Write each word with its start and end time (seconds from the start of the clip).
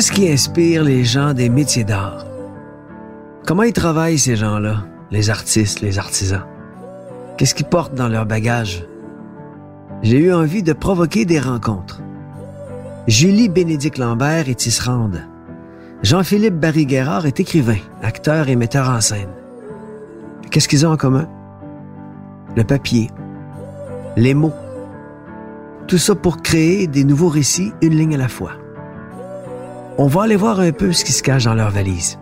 Qu'est-ce 0.00 0.12
qui 0.12 0.32
inspire 0.32 0.82
les 0.82 1.04
gens 1.04 1.34
des 1.34 1.50
métiers 1.50 1.84
d'art? 1.84 2.24
Comment 3.46 3.64
ils 3.64 3.74
travaillent 3.74 4.18
ces 4.18 4.34
gens-là, 4.34 4.86
les 5.10 5.28
artistes, 5.28 5.82
les 5.82 5.98
artisans? 5.98 6.46
Qu'est-ce 7.36 7.54
qu'ils 7.54 7.66
portent 7.66 7.94
dans 7.94 8.08
leur 8.08 8.24
bagage? 8.24 8.86
J'ai 10.00 10.16
eu 10.16 10.32
envie 10.32 10.62
de 10.62 10.72
provoquer 10.72 11.26
des 11.26 11.38
rencontres. 11.38 12.00
Julie 13.08 13.50
Bénédicte 13.50 13.98
Lambert 13.98 14.48
est 14.48 14.60
tisserande. 14.60 15.20
Jean-Philippe 16.02 16.58
Barry-Guerrard 16.58 17.26
est 17.26 17.38
écrivain, 17.38 17.76
acteur 18.02 18.48
et 18.48 18.56
metteur 18.56 18.88
en 18.88 19.02
scène. 19.02 19.28
Qu'est-ce 20.50 20.68
qu'ils 20.68 20.86
ont 20.86 20.92
en 20.92 20.96
commun? 20.96 21.28
Le 22.56 22.64
papier, 22.64 23.10
les 24.16 24.32
mots. 24.32 24.54
Tout 25.88 25.98
ça 25.98 26.14
pour 26.14 26.40
créer 26.40 26.86
des 26.86 27.04
nouveaux 27.04 27.28
récits, 27.28 27.74
une 27.82 27.96
ligne 27.96 28.14
à 28.14 28.18
la 28.18 28.28
fois. 28.28 28.52
On 30.02 30.06
va 30.06 30.22
aller 30.22 30.36
voir 30.36 30.60
un 30.60 30.72
peu 30.72 30.92
ce 30.92 31.04
qui 31.04 31.12
se 31.12 31.22
cache 31.22 31.44
dans 31.44 31.52
leur 31.52 31.68
valise. 31.68 32.18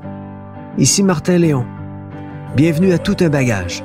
Ici 0.78 1.04
Martin 1.04 1.38
Léon. 1.38 1.64
Bienvenue 2.56 2.90
à 2.90 2.98
Tout 2.98 3.14
un 3.20 3.28
bagage. 3.28 3.84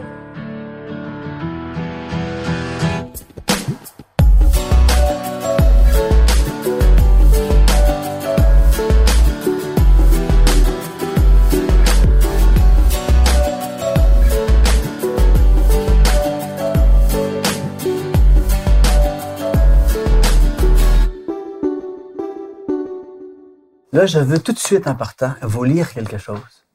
Là, 23.93 24.07
je 24.07 24.17
veux 24.17 24.39
tout 24.39 24.53
de 24.53 24.59
suite, 24.59 24.87
en 24.87 24.95
partant, 24.95 25.35
vous 25.43 25.63
lire 25.63 25.93
quelque 25.93 26.17
chose. 26.17 26.65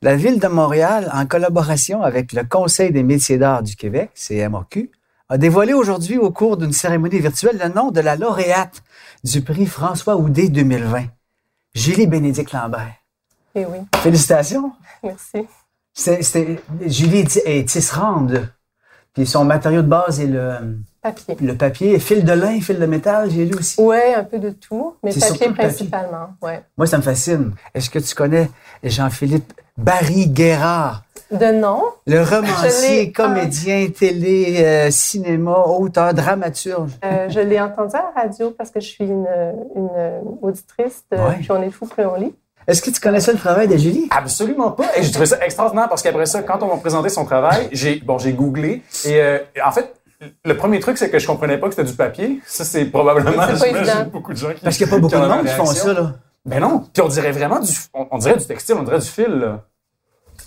La 0.00 0.16
Ville 0.16 0.40
de 0.40 0.48
Montréal, 0.48 1.10
en 1.12 1.26
collaboration 1.26 2.02
avec 2.02 2.32
le 2.32 2.44
Conseil 2.44 2.92
des 2.92 3.02
métiers 3.02 3.36
d'art 3.36 3.62
du 3.62 3.76
Québec, 3.76 4.10
CMOQ, 4.14 4.90
a 5.28 5.36
dévoilé 5.36 5.74
aujourd'hui, 5.74 6.16
au 6.16 6.30
cours 6.30 6.56
d'une 6.56 6.72
cérémonie 6.72 7.18
virtuelle, 7.18 7.60
le 7.62 7.68
nom 7.68 7.90
de 7.90 8.00
la 8.00 8.16
lauréate 8.16 8.82
du 9.22 9.42
prix 9.42 9.66
François 9.66 10.16
Houdet 10.16 10.48
2020, 10.48 11.04
Julie 11.74 12.06
Bénédicte 12.06 12.52
Lambert. 12.52 12.94
Eh 13.54 13.66
oui. 13.66 13.78
Félicitations. 13.96 14.72
Merci. 15.02 15.46
C'est, 15.92 16.22
Julie 16.86 17.26
est 17.44 17.68
tisserande. 17.68 18.48
Puis 19.12 19.26
son 19.26 19.44
matériau 19.44 19.82
de 19.82 19.88
base 19.88 20.20
est 20.20 20.26
le 20.26 20.78
papier. 21.04 21.36
Le 21.40 21.54
papier, 21.54 21.98
fil 21.98 22.24
de 22.24 22.32
lin, 22.32 22.60
fil 22.60 22.78
de 22.78 22.86
métal, 22.86 23.30
j'ai 23.30 23.44
lu 23.44 23.54
aussi. 23.58 23.76
Oui, 23.78 23.98
un 24.16 24.24
peu 24.24 24.38
de 24.38 24.50
tout, 24.50 24.94
mais 25.02 25.12
papier 25.12 25.50
principalement. 25.50 26.30
Ouais. 26.42 26.62
Moi, 26.78 26.86
ça 26.86 26.96
me 26.96 27.02
fascine. 27.02 27.52
Est-ce 27.74 27.90
que 27.90 27.98
tu 27.98 28.14
connais 28.14 28.50
Jean-Philippe 28.82 29.52
Barry 29.76 30.28
Guérard? 30.28 31.02
De 31.30 31.52
nom? 31.52 31.82
Le 32.06 32.22
romancier, 32.22 33.12
comédien, 33.12 33.88
télé, 33.88 34.56
euh, 34.64 34.90
cinéma, 34.90 35.64
auteur, 35.66 36.14
dramaturge. 36.14 36.92
Euh, 37.04 37.28
je 37.28 37.40
l'ai 37.40 37.60
entendu 37.60 37.94
à 37.96 38.10
la 38.14 38.22
radio 38.22 38.50
parce 38.56 38.70
que 38.70 38.80
je 38.80 38.86
suis 38.86 39.04
une, 39.04 39.26
auditrice, 40.42 41.04
de, 41.10 41.18
puis 41.38 41.50
on 41.50 41.62
est 41.62 41.70
fou 41.70 41.86
plus 41.86 42.04
on 42.06 42.16
lit. 42.16 42.34
Est-ce 42.66 42.80
que 42.80 42.90
tu 42.90 43.00
connaissais 43.00 43.32
le 43.32 43.38
travail 43.38 43.68
de 43.68 43.76
Julie? 43.76 44.08
Absolument 44.10 44.70
pas. 44.70 44.86
Et 44.96 45.02
j'ai 45.02 45.10
trouvé 45.10 45.26
ça 45.26 45.44
extraordinaire 45.44 45.88
parce 45.88 46.02
qu'après 46.02 46.24
ça, 46.24 46.42
quand 46.42 46.62
on 46.62 46.68
m'a 46.68 46.76
présenté 46.76 47.10
son 47.10 47.26
travail, 47.26 47.68
j'ai 47.72 47.96
bon, 47.96 48.16
j'ai 48.16 48.32
googlé 48.32 48.82
et 49.04 49.20
euh, 49.20 49.38
en 49.62 49.70
fait, 49.70 49.94
le 50.44 50.56
premier 50.56 50.80
truc, 50.80 50.98
c'est 50.98 51.10
que 51.10 51.18
je 51.18 51.26
comprenais 51.26 51.58
pas 51.58 51.68
que 51.68 51.74
c'était 51.74 51.88
du 51.88 51.96
papier. 51.96 52.40
Ça, 52.46 52.64
c'est 52.64 52.84
probablement 52.86 53.32
beaucoup 54.12 54.32
de 54.32 54.38
gens 54.38 54.52
qui 54.52 54.60
Parce 54.62 54.76
qu'il 54.76 54.86
n'y 54.86 54.92
a 54.92 54.94
pas 54.96 55.00
beaucoup 55.00 55.14
de 55.14 55.26
monde 55.26 55.46
qui 55.46 55.52
font 55.52 55.66
ça, 55.66 55.92
là. 55.92 56.14
Ben 56.44 56.60
non. 56.60 56.84
Puis 56.92 57.02
on 57.02 57.08
dirait 57.08 57.32
vraiment 57.32 57.58
du, 57.58 57.72
on, 57.94 58.18
dirait 58.18 58.36
du 58.36 58.44
textile, 58.44 58.74
on 58.78 58.82
dirait 58.82 58.98
du 58.98 59.06
fil, 59.06 59.30
là. 59.30 59.64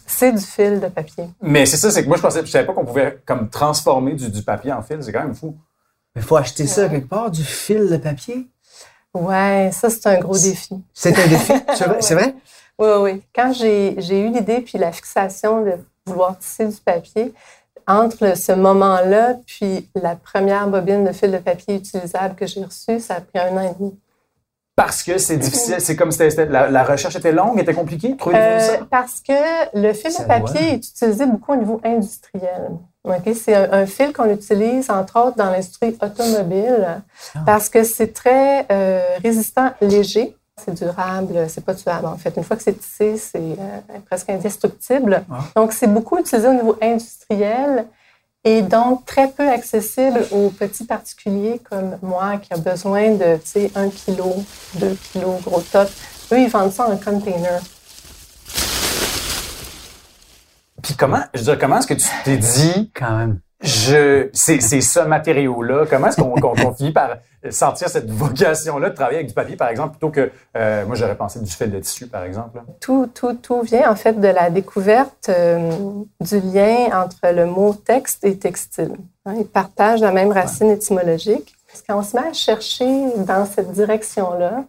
C'est 0.06 0.32
du 0.32 0.44
fil 0.44 0.80
de 0.80 0.88
papier. 0.88 1.26
Mais 1.42 1.66
c'est 1.66 1.78
ça, 1.78 1.90
c'est 1.92 2.04
que 2.04 2.08
moi, 2.08 2.18
je 2.18 2.22
pensais, 2.22 2.46
je 2.46 2.52
savais 2.52 2.66
pas 2.66 2.74
qu'on 2.74 2.86
pouvait 2.86 3.20
comme 3.26 3.50
transformer 3.50 4.14
du, 4.14 4.30
du 4.30 4.42
papier 4.44 4.72
en 4.72 4.82
fil. 4.82 4.98
C'est 5.02 5.12
quand 5.12 5.24
même 5.24 5.36
fou. 5.36 5.58
Il 6.16 6.22
faut 6.22 6.38
acheter 6.38 6.66
ça 6.66 6.88
quelque 6.88 7.08
part, 7.08 7.30
du 7.30 7.44
fil 7.44 7.90
de 7.90 7.98
papier? 7.98 8.48
Ouais, 9.14 9.70
ça, 9.72 9.90
c'est 9.90 10.06
un 10.08 10.20
gros 10.20 10.38
défi. 10.38 10.76
C'est 10.94 11.18
un 11.18 11.28
défi? 11.28 11.54
C'est 12.00 12.16
vrai? 12.16 12.36
Oui, 12.80 12.90
oui. 13.00 13.24
Quand 13.34 13.54
j'ai 13.54 13.96
eu 13.96 14.32
l'idée 14.32 14.62
puis 14.62 14.78
la 14.78 14.92
fixation 14.92 15.64
de 15.64 15.74
vouloir 16.06 16.38
tisser 16.38 16.68
du 16.68 16.78
papier, 16.78 17.34
entre 17.88 18.38
ce 18.38 18.52
moment-là 18.52 19.36
puis 19.46 19.90
la 19.96 20.16
première 20.16 20.68
bobine 20.68 21.06
de 21.06 21.12
fil 21.12 21.32
de 21.32 21.38
papier 21.38 21.76
utilisable 21.76 22.36
que 22.36 22.46
j'ai 22.46 22.64
reçue, 22.64 23.00
ça 23.00 23.16
a 23.16 23.22
pris 23.22 23.40
un 23.40 23.56
an 23.58 23.62
et 23.62 23.74
demi. 23.80 23.98
Parce 24.76 25.02
que 25.02 25.18
c'est 25.18 25.38
difficile, 25.38 25.78
c'est 25.80 25.96
comme 25.96 26.12
c'était 26.12 26.46
la, 26.46 26.84
recherche 26.84 27.16
était 27.16 27.32
longue, 27.32 27.60
était 27.60 27.74
compliquée, 27.74 28.16
euh, 28.28 28.60
Parce 28.92 29.22
que 29.22 29.34
le 29.74 29.92
fil 29.94 30.12
de 30.12 30.28
papier 30.28 30.74
est 30.74 30.88
utilisé 30.88 31.26
beaucoup 31.26 31.54
au 31.54 31.56
niveau 31.56 31.82
industriel. 31.84 32.70
C'est 33.34 33.56
un, 33.56 33.86
fil 33.88 34.14
qu'on 34.14 34.30
utilise 34.30 34.92
entre 34.92 35.20
autres 35.20 35.38
dans 35.38 35.50
l'industrie 35.50 35.98
automobile 36.02 37.02
ah. 37.34 37.40
parce 37.46 37.70
que 37.70 37.84
c'est 37.84 38.14
très 38.14 38.68
euh, 38.72 39.02
résistant, 39.24 39.72
léger 39.82 40.36
c'est 40.64 40.74
durable, 40.74 41.46
c'est 41.50 41.64
pas 41.64 41.76
tuable 41.76 42.08
en 42.08 42.18
fait. 42.18 42.36
Une 42.36 42.44
fois 42.44 42.58
que 42.58 42.64
c'est 42.64 42.80
tissé, 42.80 43.18
c'est 43.18 43.40
euh, 43.40 44.00
presque 44.06 44.30
indestructible. 44.30 45.24
Ah. 45.32 45.40
Donc, 45.56 45.72
c'est 45.72 45.88
beaucoup 45.88 46.18
utilisé 46.18 46.48
au 46.48 46.54
niveau 46.54 46.78
industriel 46.82 47.86
et 48.44 48.62
donc 48.62 49.06
très 49.06 49.30
peu 49.30 49.48
accessible 49.48 50.22
aux 50.32 50.50
petits 50.50 50.86
particuliers 50.86 51.62
comme 51.70 51.98
moi 52.02 52.38
qui 52.38 52.54
a 52.54 52.58
besoin 52.58 53.12
de, 53.12 53.38
tu 53.38 53.42
sais, 53.46 53.72
1 53.76 53.90
kg, 53.90 54.22
2 54.76 54.98
kg, 55.14 55.42
gros 55.44 55.62
top. 55.62 55.90
Eux, 56.32 56.40
ils 56.40 56.50
vendent 56.50 56.72
ça 56.72 56.88
en 56.88 56.98
container. 56.98 57.62
Puis 60.82 60.96
comment, 60.96 61.24
je 61.34 61.40
veux 61.40 61.46
dire, 61.46 61.60
comment 61.60 61.80
est-ce 61.80 61.88
que 61.88 61.94
tu 61.94 62.08
t'es 62.24 62.38
dit, 62.38 62.92
quand 62.96 63.18
même, 63.18 63.40
je, 63.62 64.30
c'est, 64.34 64.62
c'est 64.62 64.82
ce 64.82 65.00
matériau-là. 65.00 65.86
Comment 65.90 66.08
est-ce 66.08 66.22
qu'on, 66.22 66.36
qu'on, 66.36 66.74
finit 66.74 66.92
par 66.92 67.18
sentir 67.50 67.90
cette 67.90 68.10
vocation-là 68.10 68.90
de 68.90 68.96
travailler 68.96 69.18
avec 69.18 69.28
du 69.28 69.34
papier, 69.34 69.56
par 69.56 69.70
exemple, 69.70 69.92
plutôt 69.92 70.12
que, 70.12 70.32
euh, 70.56 70.86
moi, 70.86 70.96
j'aurais 70.96 71.16
pensé 71.16 71.40
du 71.40 71.50
fil 71.50 71.72
de 71.72 71.80
tissu, 71.80 72.08
par 72.08 72.24
exemple? 72.24 72.62
Tout, 72.80 73.10
tout, 73.14 73.34
tout 73.34 73.62
vient, 73.62 73.90
en 73.90 73.96
fait, 73.96 74.14
de 74.14 74.28
la 74.28 74.52
découverte 74.52 75.30
euh, 75.30 75.72
du 76.22 76.40
lien 76.40 76.90
entre 76.94 77.34
le 77.34 77.48
mot 77.48 77.74
texte 77.74 78.24
et 78.26 78.38
textile. 78.38 78.96
Hein, 79.26 79.36
ils 79.40 79.48
partagent 79.48 80.02
la 80.02 80.12
même 80.12 80.32
racine 80.32 80.70
étymologique. 80.70 81.56
Quand 81.88 82.00
on 82.00 82.04
se 82.04 82.16
met 82.16 82.28
à 82.28 82.34
chercher 82.34 82.86
dans 83.18 83.46
cette 83.46 83.72
direction-là, 83.72 84.66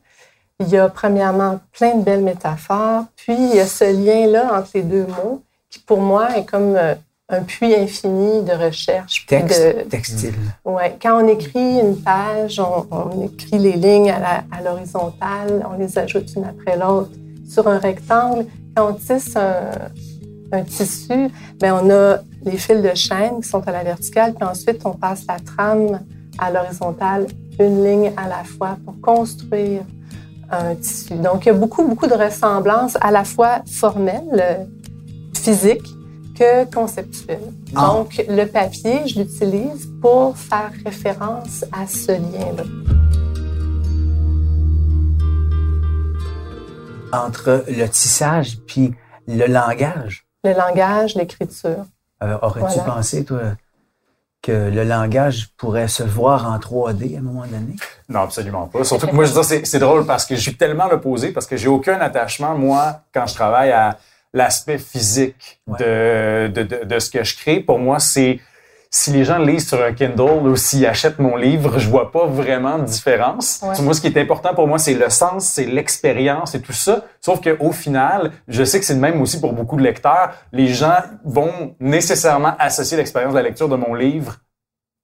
il 0.60 0.68
y 0.68 0.78
a 0.78 0.88
premièrement 0.88 1.60
plein 1.72 1.94
de 1.94 2.02
belles 2.02 2.24
métaphores, 2.24 3.04
puis 3.16 3.34
il 3.34 3.54
y 3.54 3.60
a 3.60 3.66
ce 3.66 3.84
lien-là 3.84 4.58
entre 4.58 4.70
les 4.74 4.82
deux 4.82 5.06
mots 5.06 5.42
qui, 5.70 5.78
pour 5.78 6.00
moi, 6.00 6.36
est 6.36 6.44
comme 6.44 6.74
euh, 6.76 6.94
un 7.30 7.42
puits 7.42 7.74
infini 7.74 8.42
de 8.42 8.52
recherche. 8.52 9.26
Texte, 9.26 9.62
de, 9.62 9.82
textile. 9.82 10.34
Ouais. 10.64 10.96
Quand 11.00 11.22
on 11.22 11.28
écrit 11.28 11.78
une 11.78 11.96
page, 11.96 12.58
on, 12.58 13.22
écrit 13.22 13.58
les 13.58 13.72
lignes 13.72 14.10
à 14.10 14.62
l'horizontale, 14.62 15.66
on 15.70 15.76
les 15.76 15.98
ajoute 15.98 16.32
une 16.36 16.44
après 16.44 16.78
l'autre 16.78 17.10
sur 17.46 17.68
un 17.68 17.78
rectangle. 17.78 18.46
Quand 18.74 18.90
on 18.90 18.94
tisse 18.94 19.36
un, 19.36 20.62
tissu, 20.62 21.28
ben 21.60 21.78
on 21.82 21.90
a 21.90 22.18
les 22.44 22.56
fils 22.56 22.80
de 22.80 22.94
chaîne 22.94 23.42
qui 23.42 23.48
sont 23.48 23.66
à 23.68 23.72
la 23.72 23.84
verticale, 23.84 24.32
puis 24.32 24.48
ensuite 24.48 24.80
on 24.86 24.92
passe 24.92 25.24
la 25.28 25.38
trame 25.38 26.00
à 26.38 26.50
l'horizontale, 26.50 27.26
une 27.60 27.84
ligne 27.84 28.12
à 28.16 28.26
la 28.26 28.44
fois 28.44 28.78
pour 28.86 28.98
construire 29.02 29.82
un 30.50 30.74
tissu. 30.76 31.14
Donc, 31.16 31.44
il 31.44 31.48
y 31.48 31.50
a 31.50 31.54
beaucoup, 31.54 31.86
beaucoup 31.86 32.06
de 32.06 32.14
ressemblances 32.14 32.96
à 33.02 33.10
la 33.10 33.24
fois 33.24 33.60
formelles, 33.66 34.66
physiques, 35.34 35.97
que 36.38 36.64
conceptuel. 36.72 37.40
Ah. 37.74 37.86
Donc, 37.86 38.24
le 38.28 38.44
papier, 38.44 39.08
je 39.08 39.20
l'utilise 39.20 39.88
pour 40.00 40.36
faire 40.36 40.70
référence 40.84 41.64
à 41.72 41.86
ce 41.86 42.12
lien-là. 42.12 42.62
Entre 47.12 47.64
le 47.66 47.86
tissage 47.88 48.58
puis 48.66 48.94
le 49.26 49.46
langage. 49.46 50.26
Le 50.44 50.52
langage, 50.52 51.14
l'écriture. 51.16 51.84
Euh, 52.22 52.38
aurais-tu 52.42 52.78
pensé, 52.80 53.24
toi, 53.24 53.40
que 54.42 54.70
le 54.70 54.84
langage 54.84 55.48
pourrait 55.56 55.88
se 55.88 56.02
voir 56.02 56.50
en 56.50 56.58
3D 56.58 57.16
à 57.16 57.18
un 57.18 57.22
moment 57.22 57.46
donné? 57.46 57.74
Non, 58.08 58.20
absolument 58.20 58.66
pas. 58.66 58.84
Surtout 58.84 59.08
que 59.08 59.14
moi, 59.14 59.24
je 59.24 59.32
dis, 59.32 59.66
c'est 59.66 59.78
drôle 59.78 60.06
parce 60.06 60.24
que 60.24 60.36
je 60.36 60.40
suis 60.40 60.56
tellement 60.56 60.86
l'opposé, 60.86 61.32
parce 61.32 61.46
que 61.46 61.56
j'ai 61.56 61.68
aucun 61.68 62.00
attachement, 62.00 62.54
moi, 62.54 63.00
quand 63.12 63.26
je 63.26 63.34
travaille 63.34 63.72
à 63.72 63.98
l'aspect 64.32 64.78
physique 64.78 65.60
de, 65.78 66.48
de, 66.48 66.84
de, 66.84 66.98
ce 66.98 67.10
que 67.10 67.24
je 67.24 67.36
crée. 67.36 67.60
Pour 67.60 67.78
moi, 67.78 67.98
c'est 67.98 68.40
si 68.90 69.10
les 69.10 69.24
gens 69.24 69.38
lisent 69.38 69.68
sur 69.68 69.82
un 69.82 69.92
Kindle 69.92 70.46
ou 70.46 70.56
s'ils 70.56 70.86
achètent 70.86 71.18
mon 71.18 71.36
livre, 71.36 71.78
je 71.78 71.88
vois 71.88 72.10
pas 72.10 72.26
vraiment 72.26 72.78
de 72.78 72.84
différence. 72.84 73.62
Moi, 73.80 73.92
ce 73.92 74.00
qui 74.00 74.06
est 74.06 74.16
important 74.16 74.54
pour 74.54 74.66
moi, 74.66 74.78
c'est 74.78 74.94
le 74.94 75.10
sens, 75.10 75.44
c'est 75.44 75.66
l'expérience 75.66 76.54
et 76.54 76.62
tout 76.62 76.72
ça. 76.72 77.04
Sauf 77.20 77.40
que 77.40 77.56
au 77.60 77.72
final, 77.72 78.32
je 78.48 78.64
sais 78.64 78.80
que 78.80 78.86
c'est 78.86 78.94
le 78.94 79.00
même 79.00 79.20
aussi 79.20 79.40
pour 79.40 79.52
beaucoup 79.52 79.76
de 79.76 79.82
lecteurs. 79.82 80.32
Les 80.52 80.68
gens 80.68 81.02
vont 81.24 81.74
nécessairement 81.80 82.54
associer 82.58 82.96
l'expérience 82.96 83.32
de 83.32 83.38
la 83.38 83.44
lecture 83.44 83.68
de 83.68 83.76
mon 83.76 83.94
livre 83.94 84.38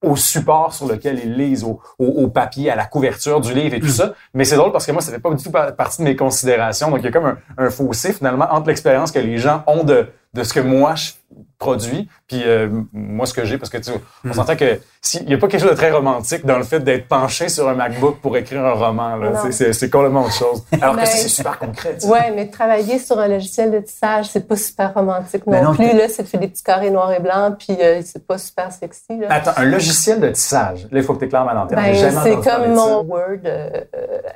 au 0.05 0.15
support 0.15 0.73
sur 0.73 0.87
lequel 0.87 1.19
ils 1.23 1.33
lisent, 1.33 1.63
au, 1.63 1.79
au, 1.99 2.05
au, 2.05 2.27
papier, 2.27 2.69
à 2.69 2.75
la 2.75 2.85
couverture 2.85 3.41
du 3.41 3.53
livre 3.53 3.75
et 3.75 3.79
tout 3.79 3.87
ça. 3.87 4.13
Mais 4.33 4.45
c'est 4.45 4.55
drôle 4.55 4.71
parce 4.71 4.85
que 4.85 4.91
moi, 4.91 5.01
ça 5.01 5.11
fait 5.11 5.19
pas 5.19 5.33
du 5.33 5.43
tout 5.43 5.51
partie 5.51 5.99
de 5.99 6.03
mes 6.03 6.15
considérations. 6.15 6.89
Donc, 6.89 6.99
il 6.99 7.05
y 7.05 7.07
a 7.07 7.11
comme 7.11 7.25
un, 7.25 7.37
un 7.57 7.69
fossé 7.69 8.13
finalement 8.13 8.47
entre 8.51 8.67
l'expérience 8.67 9.11
que 9.11 9.19
les 9.19 9.37
gens 9.37 9.63
ont 9.67 9.83
de, 9.83 10.07
de 10.33 10.43
ce 10.43 10.53
que 10.53 10.59
moi 10.59 10.95
je 10.95 11.11
produit, 11.65 12.07
puis 12.27 12.43
euh, 12.45 12.69
moi 12.93 13.25
ce 13.25 13.33
que 13.33 13.43
j'ai, 13.43 13.57
parce 13.57 13.71
que 13.71 13.77
tu 13.77 13.89
on 13.89 14.29
hmm. 14.29 14.33
s'entend 14.33 14.55
que 14.55 14.79
s'il 15.01 15.25
n'y 15.25 15.33
a 15.33 15.37
pas 15.37 15.47
quelque 15.47 15.61
chose 15.61 15.71
de 15.71 15.75
très 15.75 15.91
romantique 15.91 16.45
dans 16.45 16.57
le 16.57 16.63
fait 16.63 16.79
d'être 16.79 17.07
penché 17.07 17.49
sur 17.49 17.67
un 17.67 17.73
MacBook 17.73 18.17
pour 18.21 18.37
écrire 18.37 18.63
un 18.63 18.73
roman, 18.73 19.19
c'est 19.51 19.89
complètement 19.89 20.23
autre 20.23 20.33
chose. 20.33 20.63
Alors 20.81 20.95
que 20.95 21.05
c'est 21.05 21.27
super 21.27 21.57
concret. 21.57 21.97
Oui, 22.03 22.19
mais 22.35 22.47
travailler 22.47 22.99
sur 22.99 23.19
un 23.19 23.27
logiciel 23.27 23.71
de 23.71 23.79
tissage, 23.79 24.27
c'est 24.29 24.47
pas 24.47 24.55
super 24.55 24.93
romantique 24.93 25.45
non, 25.47 25.73
plus. 25.73 25.85
Là, 25.85 26.07
c'est 26.07 26.23
de 26.23 26.27
faire 26.27 26.39
des 26.39 26.47
petits 26.47 26.63
carrés 26.63 26.91
noirs 26.91 27.11
et 27.11 27.19
blancs, 27.19 27.55
puis 27.57 27.77
euh, 27.79 28.01
c'est 28.03 28.25
pas 28.25 28.37
super 28.37 28.71
sexy. 28.71 29.17
Là. 29.19 29.27
Attends, 29.29 29.53
un 29.57 29.65
logiciel 29.65 30.19
de 30.19 30.29
tissage, 30.29 30.87
là, 30.91 30.99
il 30.99 31.03
faut 31.03 31.13
que 31.13 31.19
tu 31.19 31.25
éclaires 31.25 31.45
ma 31.45 31.53
lanterne. 31.53 31.81
Ben, 31.81 31.95
c'est 32.23 32.35
comme 32.41 32.73
mon 32.73 33.01
Word 33.01 33.39
euh, 33.45 33.69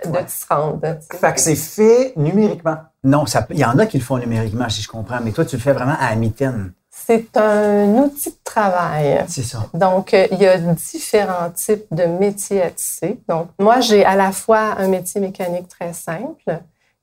de 0.05 0.25
tissante. 0.25 0.83
Fait 1.19 1.33
que 1.33 1.39
c'est 1.39 1.55
fait 1.55 2.13
numériquement. 2.15 2.77
Non, 3.03 3.23
il 3.51 3.59
y 3.59 3.65
en 3.65 3.77
a 3.79 3.85
qui 3.85 3.97
le 3.97 4.03
font 4.03 4.17
numériquement, 4.17 4.67
si 4.69 4.81
je 4.81 4.87
comprends, 4.87 5.19
mais 5.23 5.31
toi, 5.31 5.45
tu 5.45 5.55
le 5.55 5.61
fais 5.61 5.73
vraiment 5.73 5.95
à 5.99 6.09
la 6.09 6.15
mitaine. 6.15 6.73
C'est 7.09 7.37
un 7.37 7.87
outil 7.95 8.29
de 8.29 8.35
travail. 8.43 9.25
C'est 9.27 9.41
ça. 9.41 9.65
Donc, 9.73 10.13
euh, 10.13 10.27
il 10.31 10.37
y 10.37 10.45
a 10.45 10.59
différents 10.59 11.49
types 11.49 11.85
de 11.89 12.03
métiers 12.03 12.61
à 12.61 12.69
tisser. 12.69 13.19
Donc, 13.27 13.47
moi, 13.57 13.79
j'ai 13.79 14.05
à 14.05 14.15
la 14.15 14.31
fois 14.31 14.75
un 14.77 14.87
métier 14.87 15.19
mécanique 15.19 15.67
très 15.69 15.91
simple 15.91 16.59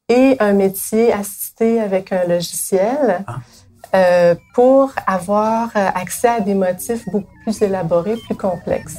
et 0.09 0.37
un 0.39 0.53
métier 0.53 1.13
assisté 1.13 1.81
avec 1.81 2.13
un 2.13 2.25
logiciel 2.25 3.25
ah. 3.27 3.39
euh, 3.97 4.37
pour 4.55 4.93
avoir 5.09 5.71
euh, 5.75 5.89
accès 5.97 6.29
à 6.29 6.39
des 6.39 6.55
motifs 6.55 7.05
beaucoup 7.07 7.35
plus 7.43 7.61
élaborés, 7.61 8.17
plus 8.17 8.37
complexes. 8.37 8.99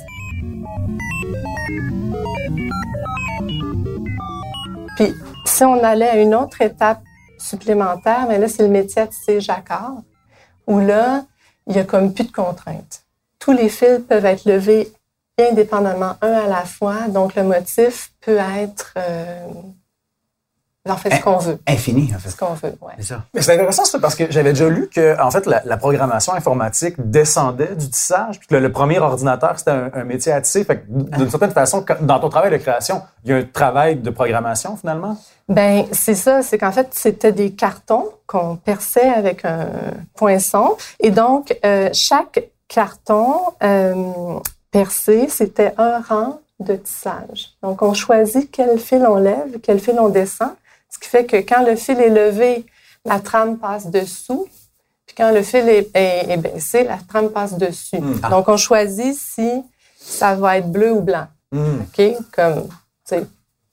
Puis, 4.98 5.15
si 5.45 5.63
on 5.63 5.81
allait 5.81 6.09
à 6.09 6.18
une 6.18 6.36
autre 6.36 6.62
étape 6.62 7.00
supplémentaire, 7.39 8.25
mais 8.27 8.39
là, 8.39 8.50
c'est 8.50 8.63
le 8.63 8.68
métier 8.68 9.04
à 9.04 9.07
tisser 9.07 9.39
jacquard 9.39 10.01
où 10.68 10.80
là, 10.80 11.25
il 11.68 11.75
y 11.75 11.80
a 11.80 11.84
comme 11.84 12.14
plus 12.14 12.25
de 12.25 12.31
contraintes. 12.31 13.04
Tous 13.40 13.52
les 13.52 13.69
fils 13.69 14.02
peuvent 14.08 14.25
être 14.25 14.46
levés 14.46 14.92
indépendamment, 15.40 16.16
un 16.22 16.34
à 16.34 16.48
la 16.48 16.66
fois. 16.66 17.08
Donc, 17.08 17.36
le 17.36 17.44
motif 17.44 18.12
peut 18.22 18.38
être 18.38 18.94
euh, 18.98 19.48
en 20.89 20.98
fait 20.98 21.16
ce 21.16 21.22
qu'on 21.22 21.38
veut. 21.38 21.60
Infini, 21.68 22.12
en 22.16 22.19
fait. 22.19 22.30
Ce 22.30 22.38
qu'on 22.38 22.54
veut, 22.54 22.75
oui. 22.81 22.94
C'est 22.98 23.06
ça. 23.06 23.24
Mais 23.34 23.42
c'est 23.42 23.54
intéressant, 23.54 23.86
ça, 23.86 24.00
parce 24.00 24.16
que 24.16 24.25
j'avais 24.30 24.54
déjà 24.54 24.69
lu 24.69 24.89
que, 24.94 25.19
en 25.22 25.31
fait, 25.31 25.45
la, 25.45 25.78
programmation 25.78 26.34
informatique 26.34 26.95
descendait 26.98 27.75
du 27.75 27.89
tissage, 27.89 28.39
puis 28.39 28.48
que 28.48 28.56
le, 28.56 28.72
premier 28.72 29.00
ordinateur, 29.00 29.57
c'était 29.57 29.72
un, 29.72 30.04
métier 30.04 30.31
à 30.31 30.42
tisser. 30.42 30.63
Fait 30.63 30.78
que, 30.78 30.86
d'une 30.88 31.30
certaine 31.30 31.51
façon, 31.51 31.86
dans 32.01 32.19
ton 32.19 32.30
travail 32.30 32.51
de 32.51 32.57
création, 32.57 33.01
il 33.24 33.31
y 33.31 33.34
a 33.34 33.38
un 33.38 33.44
travail 33.44 33.98
de 33.98 34.10
programmation, 34.10 34.75
finalement? 34.78 35.18
Ben 35.50 35.86
c'est 35.94 36.16
ça, 36.16 36.42
c'est 36.42 36.57
qu'en 36.57 36.74
fait 36.74 36.90
c'était 36.92 37.31
des 37.31 37.51
cartons 37.51 38.10
qu'on 38.25 38.57
perçait 38.57 39.10
avec 39.10 39.45
un 39.45 39.69
poinçon 40.13 40.75
et 41.00 41.10
donc 41.10 41.57
euh, 41.66 41.90
chaque 41.94 42.50
carton 42.68 43.33
euh, 43.63 43.94
percé 44.72 45.30
c'était 45.30 45.74
un 45.78 46.01
rang 46.01 46.42
de 46.60 46.75
tissage. 46.75 47.54
Donc 47.63 47.81
on 47.81 47.94
choisit 47.94 48.51
quel 48.51 48.78
fil 48.78 49.06
on 49.07 49.16
lève, 49.16 49.60
quel 49.63 49.80
fil 49.80 49.98
on 50.00 50.10
descend, 50.10 50.51
ce 50.98 51.06
qui 51.06 51.10
fait 51.10 51.26
que 51.26 51.38
quand 51.38 51.64
le 51.64 51.76
fil 51.76 52.00
est 52.00 52.10
levé, 52.10 52.66
la 53.06 53.20
trame 53.20 53.58
passe 53.58 53.88
dessous, 53.88 54.48
puis 55.06 55.16
quand 55.16 55.32
le 55.32 55.44
fil 55.44 55.70
est, 55.70 56.38
baissé, 56.38 56.84
la 56.84 56.98
trame 57.08 57.30
passe 57.30 57.58
dessus. 57.58 58.00
Hmm. 58.00 58.20
Donc 58.30 58.50
on 58.50 58.58
choisit 58.58 59.16
si 59.16 59.64
ça 59.98 60.36
va 60.36 60.58
être 60.58 60.72
bleu 60.72 60.92
ou 60.92 61.02
blanc. 61.02 61.28
Hmm. 61.52 61.82
OK, 61.82 62.16
comme 62.34 62.68
tu 62.68 63.16
sais 63.16 63.26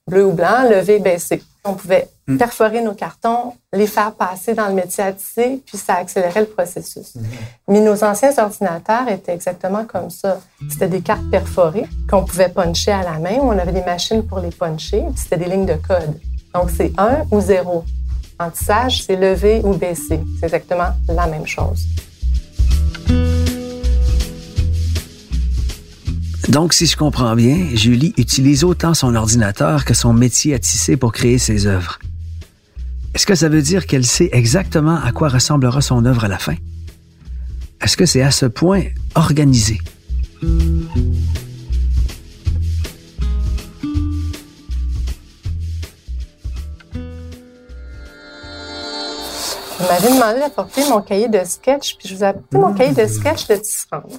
bleu 0.06 0.26
ou 0.26 0.32
blanc, 0.32 0.69
levé, 0.69 0.99
baissé. 0.99 1.43
On 1.65 1.73
pouvait 1.73 2.11
hmm. 2.26 2.37
perforer 2.37 2.82
nos 2.82 2.93
cartons, 2.93 3.55
les 3.73 3.87
faire 3.87 4.12
passer 4.12 4.53
dans 4.53 4.69
le 4.69 4.75
métier 4.75 5.03
à 5.03 5.12
tisser, 5.15 5.62
puis 5.65 5.79
ça 5.79 5.94
accélérait 5.94 6.41
le 6.41 6.47
processus. 6.47 7.15
Mais 7.67 7.81
nos 7.81 8.05
anciens 8.05 8.37
ordinateurs 8.37 9.09
étaient 9.09 9.32
exactement 9.32 9.87
comme 9.87 10.11
ça. 10.11 10.41
C'était 10.70 10.88
des 10.88 11.00
cartes 11.00 11.29
perforées 11.31 11.87
qu'on 12.09 12.23
pouvait 12.23 12.50
puncher 12.50 12.93
à 12.93 13.03
la 13.03 13.19
main. 13.19 13.38
On 13.41 13.59
avait 13.59 13.73
des 13.73 13.82
machines 13.82 14.23
pour 14.27 14.41
les 14.41 14.50
puncher, 14.50 15.05
c'était 15.17 15.38
des 15.38 15.47
lignes 15.47 15.67
de 15.67 15.77
code. 15.77 16.20
Donc, 16.55 16.71
c'est 16.71 16.93
1 16.97 17.25
ou 17.33 17.41
0. 17.41 17.85
En 18.39 18.51
tissage, 18.51 19.03
c'est 19.03 19.17
levé 19.17 19.61
ou 19.65 19.75
baissé. 19.75 20.21
C'est 20.39 20.47
exactement 20.47 20.91
la 21.09 21.27
même 21.27 21.47
chose. 21.47 21.87
Donc, 26.49 26.73
si 26.73 26.87
je 26.87 26.97
comprends 26.97 27.35
bien, 27.35 27.67
Julie 27.75 28.15
utilise 28.17 28.62
autant 28.62 28.95
son 28.95 29.17
ordinateur 29.17 29.85
que 29.85 29.95
son 29.95 30.12
métier 30.12 30.55
à 30.55 30.59
tisser 30.61 30.97
pour 30.97 31.12
créer 31.12 31.39
ses 31.39 31.67
œuvres. 31.67 31.99
Est-ce 33.15 33.27
que 33.27 33.35
ça 33.35 33.49
veut 33.49 33.62
dire 33.62 33.87
qu'elle 33.87 34.06
sait 34.06 34.29
exactement 34.33 35.01
à 35.03 35.11
quoi 35.11 35.29
ressemblera 35.29 35.81
son 35.81 36.05
œuvre 36.05 36.25
à 36.25 36.29
la 36.29 36.39
fin? 36.39 36.55
Est-ce 37.81 37.97
que 37.97 38.06
c'est 38.06 38.23
à 38.23 38.31
ce 38.31 38.47
point 38.47 38.83
organisé? 39.17 39.81
Vous 49.84 49.92
m'avez 49.92 50.14
demandé 50.14 50.40
d'apporter 50.40 50.82
mon 50.88 51.02
cahier 51.02 51.28
de 51.28 51.40
sketch, 51.44 51.96
puis 51.98 52.08
je 52.08 52.14
vous 52.14 52.25
ai 52.25 52.28
apporté 52.28 52.56
mon 52.56 52.72
cahier 52.72 52.94
de 52.94 53.06
sketch 53.06 53.46
de 53.48 53.56
tisserande. 53.56 54.10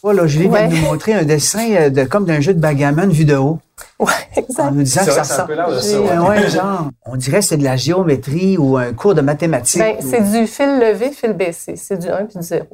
Voilà, 0.00 0.28
Julie 0.28 0.48
vient 0.48 0.68
de 0.68 0.76
nous 0.76 0.82
montrer 0.82 1.12
un 1.12 1.24
dessin 1.24 1.72
euh, 1.72 1.90
de, 1.90 2.04
comme 2.04 2.24
d'un 2.24 2.40
jeu 2.40 2.54
de 2.54 2.60
bagamon 2.60 3.08
vu 3.08 3.24
de 3.24 3.34
haut. 3.34 3.58
Oui, 4.00 4.12
exact. 4.36 4.68
En 4.68 4.70
nous 4.70 4.82
disant 4.82 5.04
que 5.04 5.10
ça 5.10 5.22
ressemble. 5.22 5.54
Ouais, 6.28 6.48
genre, 6.48 6.90
on 7.04 7.16
dirait 7.16 7.40
que 7.40 7.44
c'est 7.44 7.56
de 7.56 7.64
la 7.64 7.74
géométrie 7.74 8.56
ou 8.56 8.76
un 8.76 8.92
cours 8.92 9.14
de 9.14 9.20
mathématiques. 9.20 9.80
Ben, 9.80 9.96
c'est 10.00 10.22
du 10.22 10.46
fil 10.46 10.78
levé, 10.78 11.10
fil 11.10 11.32
baissé. 11.32 11.74
C'est 11.74 11.96
du 11.98 12.08
1 12.08 12.26
puis 12.26 12.38
du 12.38 12.46
0. 12.46 12.64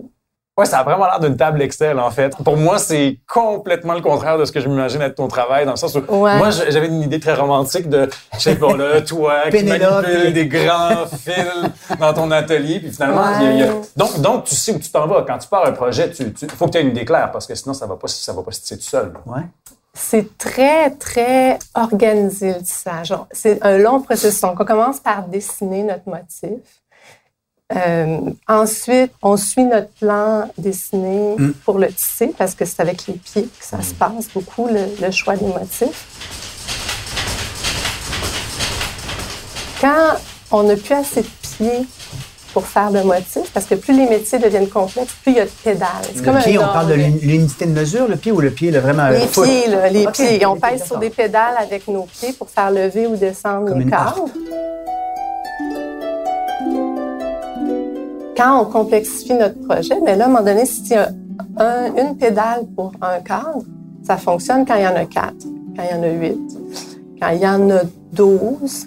Ouais, 0.57 0.67
ça 0.67 0.79
a 0.79 0.85
vraiment 0.85 1.07
l'air 1.07 1.19
d'une 1.19 1.37
table 1.37 1.61
Excel, 1.63 1.99
en 1.99 2.13
fait. 2.13 2.37
Pour 2.45 2.57
moi, 2.57 2.79
c'est 2.79 3.19
complètement 3.27 3.95
le 3.95 4.01
contraire 4.01 4.39
de 4.39 4.45
ce 4.45 4.53
que 4.53 4.61
je 4.61 4.69
m'imagine 4.69 5.03
être 5.03 5.17
ton 5.17 5.27
travail, 5.27 5.65
dans 5.65 5.73
le 5.73 5.77
sens 5.77 5.97
où 5.97 6.03
moi, 6.09 6.51
j'avais 6.51 6.87
une 6.87 7.03
idée 7.03 7.19
très 7.19 7.35
romantique 7.35 7.89
de, 7.89 8.09
je 8.35 8.39
sais 8.39 8.55
pas, 8.55 8.77
là, 8.77 9.01
toi, 9.01 9.51
qui 9.51 9.65
manipule 9.65 10.33
des 10.33 10.47
grands 10.47 11.07
fils 11.25 11.99
dans 11.99 12.15
ton 12.15 12.31
atelier, 12.31 12.79
puis 12.79 12.93
finalement, 12.93 13.25
il 13.41 13.59
y 13.59 13.63
a, 13.65 13.73
donc, 13.97 14.21
donc, 14.21 14.45
tu 14.45 14.55
sais 14.55 14.73
où 14.73 14.79
tu 14.79 14.91
t'en 14.91 15.09
vas. 15.09 15.25
Quand 15.27 15.39
tu 15.39 15.49
pars 15.49 15.67
un 15.67 15.73
projet, 15.73 16.11
tu, 16.11 16.33
tu 16.33 16.47
faut 16.47 16.67
que 16.67 16.71
tu 16.71 16.79
aies 16.79 16.83
une 16.83 16.91
idée 16.91 17.05
claire, 17.05 17.33
parce 17.33 17.49
que 17.49 17.55
sinon, 17.57 17.75
ça 17.75 17.87
va 17.87 17.97
pas, 17.97 18.07
ça 18.07 18.33
va 18.33 18.43
pas 18.43 18.53
se 18.53 18.61
tisser 18.61 18.77
tout 18.77 18.85
seul. 18.85 19.13
Ouais. 19.27 19.43
C'est 19.97 20.37
très, 20.39 20.91
très 20.91 21.59
organisé, 21.75 22.53
le 22.55 22.63
tissage. 22.63 23.15
C'est 23.31 23.65
un 23.65 23.79
long 23.79 24.01
processus. 24.01 24.41
Donc, 24.41 24.61
on 24.61 24.65
commence 24.65 24.99
par 24.99 25.29
dessiner 25.29 25.85
notre 25.85 26.09
motif. 26.09 26.59
Euh, 27.73 28.19
ensuite, 28.47 29.13
on 29.23 29.39
suit 29.39 29.65
notre 29.65 29.89
plan 29.93 30.51
dessiné 30.59 31.35
mm. 31.39 31.53
pour 31.65 31.79
le 31.79 31.89
tisser 31.89 32.35
parce 32.37 32.55
que 32.55 32.67
c'est 32.67 32.81
avec 32.81 33.07
les 33.07 33.15
pieds 33.15 33.45
que 33.45 33.65
ça 33.65 33.81
se 33.81 33.95
passe 33.95 34.29
beaucoup, 34.35 34.69
le, 34.69 35.11
choix 35.11 35.37
des 35.37 35.47
motifs. 35.47 36.07
Quand 39.81 40.17
on 40.51 40.65
n'a 40.65 40.77
plus 40.77 40.95
assez 40.95 41.23
de 41.23 41.29
pieds 41.41 41.87
pour 42.53 42.67
faire 42.67 42.91
le 42.91 43.03
motif, 43.03 43.51
parce 43.53 43.67
que 43.67 43.75
plus 43.75 43.97
les 43.97 44.09
métiers 44.09 44.39
deviennent 44.39 44.69
complexes, 44.69 45.15
plus 45.23 45.33
il 45.33 45.39
y 45.39 45.41
a 45.41 45.45
de 45.47 45.51
pédales. 45.65 45.89
C'est 46.15 46.25
comme 46.25 46.39
pied, 46.39 46.59
on 46.59 46.63
parle 46.63 46.89
de 46.89 46.95
l'unité 46.95 47.67
de 47.67 47.73
mesure, 47.73 48.07
le 48.07 48.17
pied 48.17 48.31
ou 48.31 48.41
le 48.41 48.51
pied, 48.51 48.71
le 48.71 48.79
vraiment... 48.79 49.09
Les 49.09 49.27
pieds, 49.27 49.69
là, 49.69 49.89
les 49.89 50.07
pieds. 50.09 50.47
On 50.47 50.57
pèse 50.57 50.85
sur 50.85 50.99
des 50.99 51.11
pédales 51.11 51.57
avec 51.59 51.89
nos 51.89 52.05
pieds 52.05 52.33
pour 52.35 52.49
faire 52.51 52.71
lever 52.71 53.07
ou 53.07 53.17
descendre 53.17 53.71
comme 53.71 53.81
les 53.81 53.91
cadres. 53.91 54.27
Quand 58.37 58.61
on 58.61 58.65
complexifie 58.65 59.35
notre 59.35 59.61
projet, 59.67 60.01
mais 60.05 60.17
là, 60.17 60.25
à 60.25 60.29
un 60.29 60.31
moment 60.31 60.45
donné, 60.45 60.67
si 60.67 60.83
y 60.89 60.95
a 60.95 61.11
une 61.97 62.17
pédale 62.17 62.67
pour 62.75 62.93
un 63.01 63.21
cadre, 63.21 63.65
ça 64.03 64.17
fonctionne 64.17 64.67
quand 64.67 64.77
il 64.77 64.83
y 64.83 64.87
en 64.87 64.97
a 64.97 65.05
quatre, 65.05 65.47
quand 65.77 65.83
il 65.83 65.97
y 65.97 65.99
en 65.99 66.03
a 66.03 66.11
huit, 66.11 66.59
quand 67.21 67.29
il 67.31 67.41
y 67.41 67.47
en 67.47 67.71
a 67.71 67.81
douze. 68.13 68.87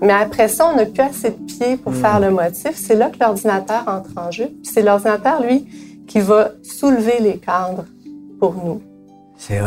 Mais 0.00 0.12
après 0.12 0.48
ça, 0.48 0.70
on 0.72 0.76
n'a 0.76 0.86
plus 0.86 1.02
assez 1.02 1.30
de 1.30 1.44
pieds 1.46 1.76
pour 1.76 1.94
faire 1.94 2.20
hmm. 2.20 2.24
le 2.24 2.30
motif. 2.30 2.72
C'est 2.74 2.94
là 2.94 3.10
que 3.10 3.18
l'ordinateur 3.20 3.82
entre 3.88 4.10
en 4.16 4.30
jeu. 4.30 4.46
Puis 4.46 4.70
c'est 4.72 4.82
l'ordinateur, 4.82 5.42
lui, 5.42 5.66
qui 6.06 6.20
va 6.20 6.50
soulever 6.62 7.18
les 7.20 7.38
cadres 7.38 7.84
pour 8.38 8.54
nous. 8.54 8.80
C'est. 9.36 9.60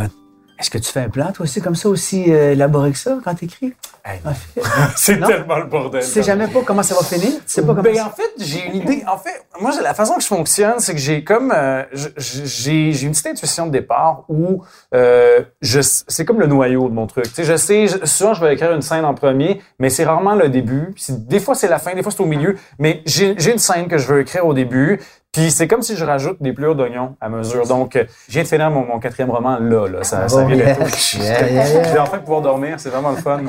Est-ce 0.60 0.72
que 0.72 0.78
tu 0.80 0.92
fais 0.92 1.02
un 1.02 1.10
plan, 1.10 1.32
toi 1.32 1.44
aussi, 1.44 1.62
comme 1.62 1.76
ça, 1.76 1.88
aussi 1.88 2.34
euh, 2.34 2.54
élaboré 2.54 2.92
que 2.92 2.98
ça, 2.98 3.20
quand 3.24 3.36
tu 3.36 3.46
écris? 3.46 3.74
c'est 4.96 5.20
tellement 5.20 5.58
le 5.58 5.66
bordel. 5.66 6.02
Tu 6.02 6.08
sais 6.08 6.24
jamais 6.24 6.48
pas 6.48 6.62
comment 6.66 6.84
ça 6.84 6.96
va 6.96 7.04
finir? 7.04 7.32
Tu 7.32 7.42
sais 7.46 7.62
pas 7.62 7.68
comment 7.68 7.82
ben, 7.82 8.00
En 8.02 8.10
fait, 8.10 8.32
j'ai 8.40 8.66
une 8.68 8.76
idée. 8.76 9.04
En 9.08 9.18
fait, 9.18 9.46
moi, 9.60 9.72
la 9.82 9.94
façon 9.94 10.16
que 10.16 10.22
je 10.22 10.28
fonctionne, 10.28 10.80
c'est 10.80 10.94
que 10.94 11.00
j'ai 11.00 11.24
comme... 11.24 11.54
Euh, 11.56 11.84
j'ai 12.18 13.02
une 13.04 13.12
petite 13.12 13.28
intuition 13.28 13.68
de 13.68 13.72
départ 13.72 14.24
où 14.30 14.64
euh, 14.94 15.42
c'est 15.62 16.26
comme 16.26 16.40
le 16.40 16.48
noyau 16.48 16.90
de 16.90 16.94
mon 16.94 17.08
truc. 17.08 17.26
Tu 17.26 17.34
sais, 17.34 17.44
je 17.44 17.56
sais, 17.56 17.88
souvent, 18.06 18.34
je 18.34 18.44
vais 18.44 18.54
écrire 18.54 18.72
une 18.72 18.82
scène 18.82 19.06
en 19.06 19.14
premier, 19.14 19.62
mais 19.80 19.90
c'est 19.90 20.06
rarement 20.06 20.36
le 20.36 20.50
début. 20.50 20.94
Des 21.10 21.40
fois, 21.40 21.56
c'est 21.56 21.68
la 21.68 21.80
fin, 21.80 21.94
des 21.94 22.04
fois, 22.04 22.12
c'est 22.12 22.22
au 22.22 22.26
milieu. 22.26 22.58
Mais 22.80 23.02
j'ai 23.06 23.52
une 23.52 23.60
scène 23.60 23.88
que 23.88 23.98
je 23.98 24.08
veux 24.08 24.22
écrire 24.22 24.46
au 24.46 24.54
début, 24.54 25.00
Puis 25.38 25.52
c'est 25.52 25.68
comme 25.68 25.84
si 25.84 25.96
je 25.96 26.04
rajoute 26.04 26.42
des 26.42 26.52
plures 26.52 26.76
d'oignons 26.76 27.16
à 27.22 27.30
mesure. 27.30 27.68
Donc, 27.68 27.96
euh, 27.96 28.06
je 28.28 28.34
viens 28.34 28.42
de 28.42 28.48
finir 28.48 28.72
mon, 28.72 28.84
mon 28.84 28.98
quatrième 28.98 29.30
roman 29.30 29.60
là, 29.60 29.88
là. 29.88 30.04
Ça, 30.04 30.28
ça 30.28 30.44
vient 30.46 30.56
yeah. 30.56 30.74
d'être. 30.74 31.14
Yeah, 31.14 31.48
yeah, 31.48 31.70
yeah. 31.70 31.84
Je 31.84 31.94
vais 31.94 32.00
enfin 32.00 32.18
pouvoir 32.18 32.42
dormir, 32.42 32.80
c'est 32.80 32.90
vraiment 32.90 33.12
le 33.12 33.18
fun. 33.18 33.42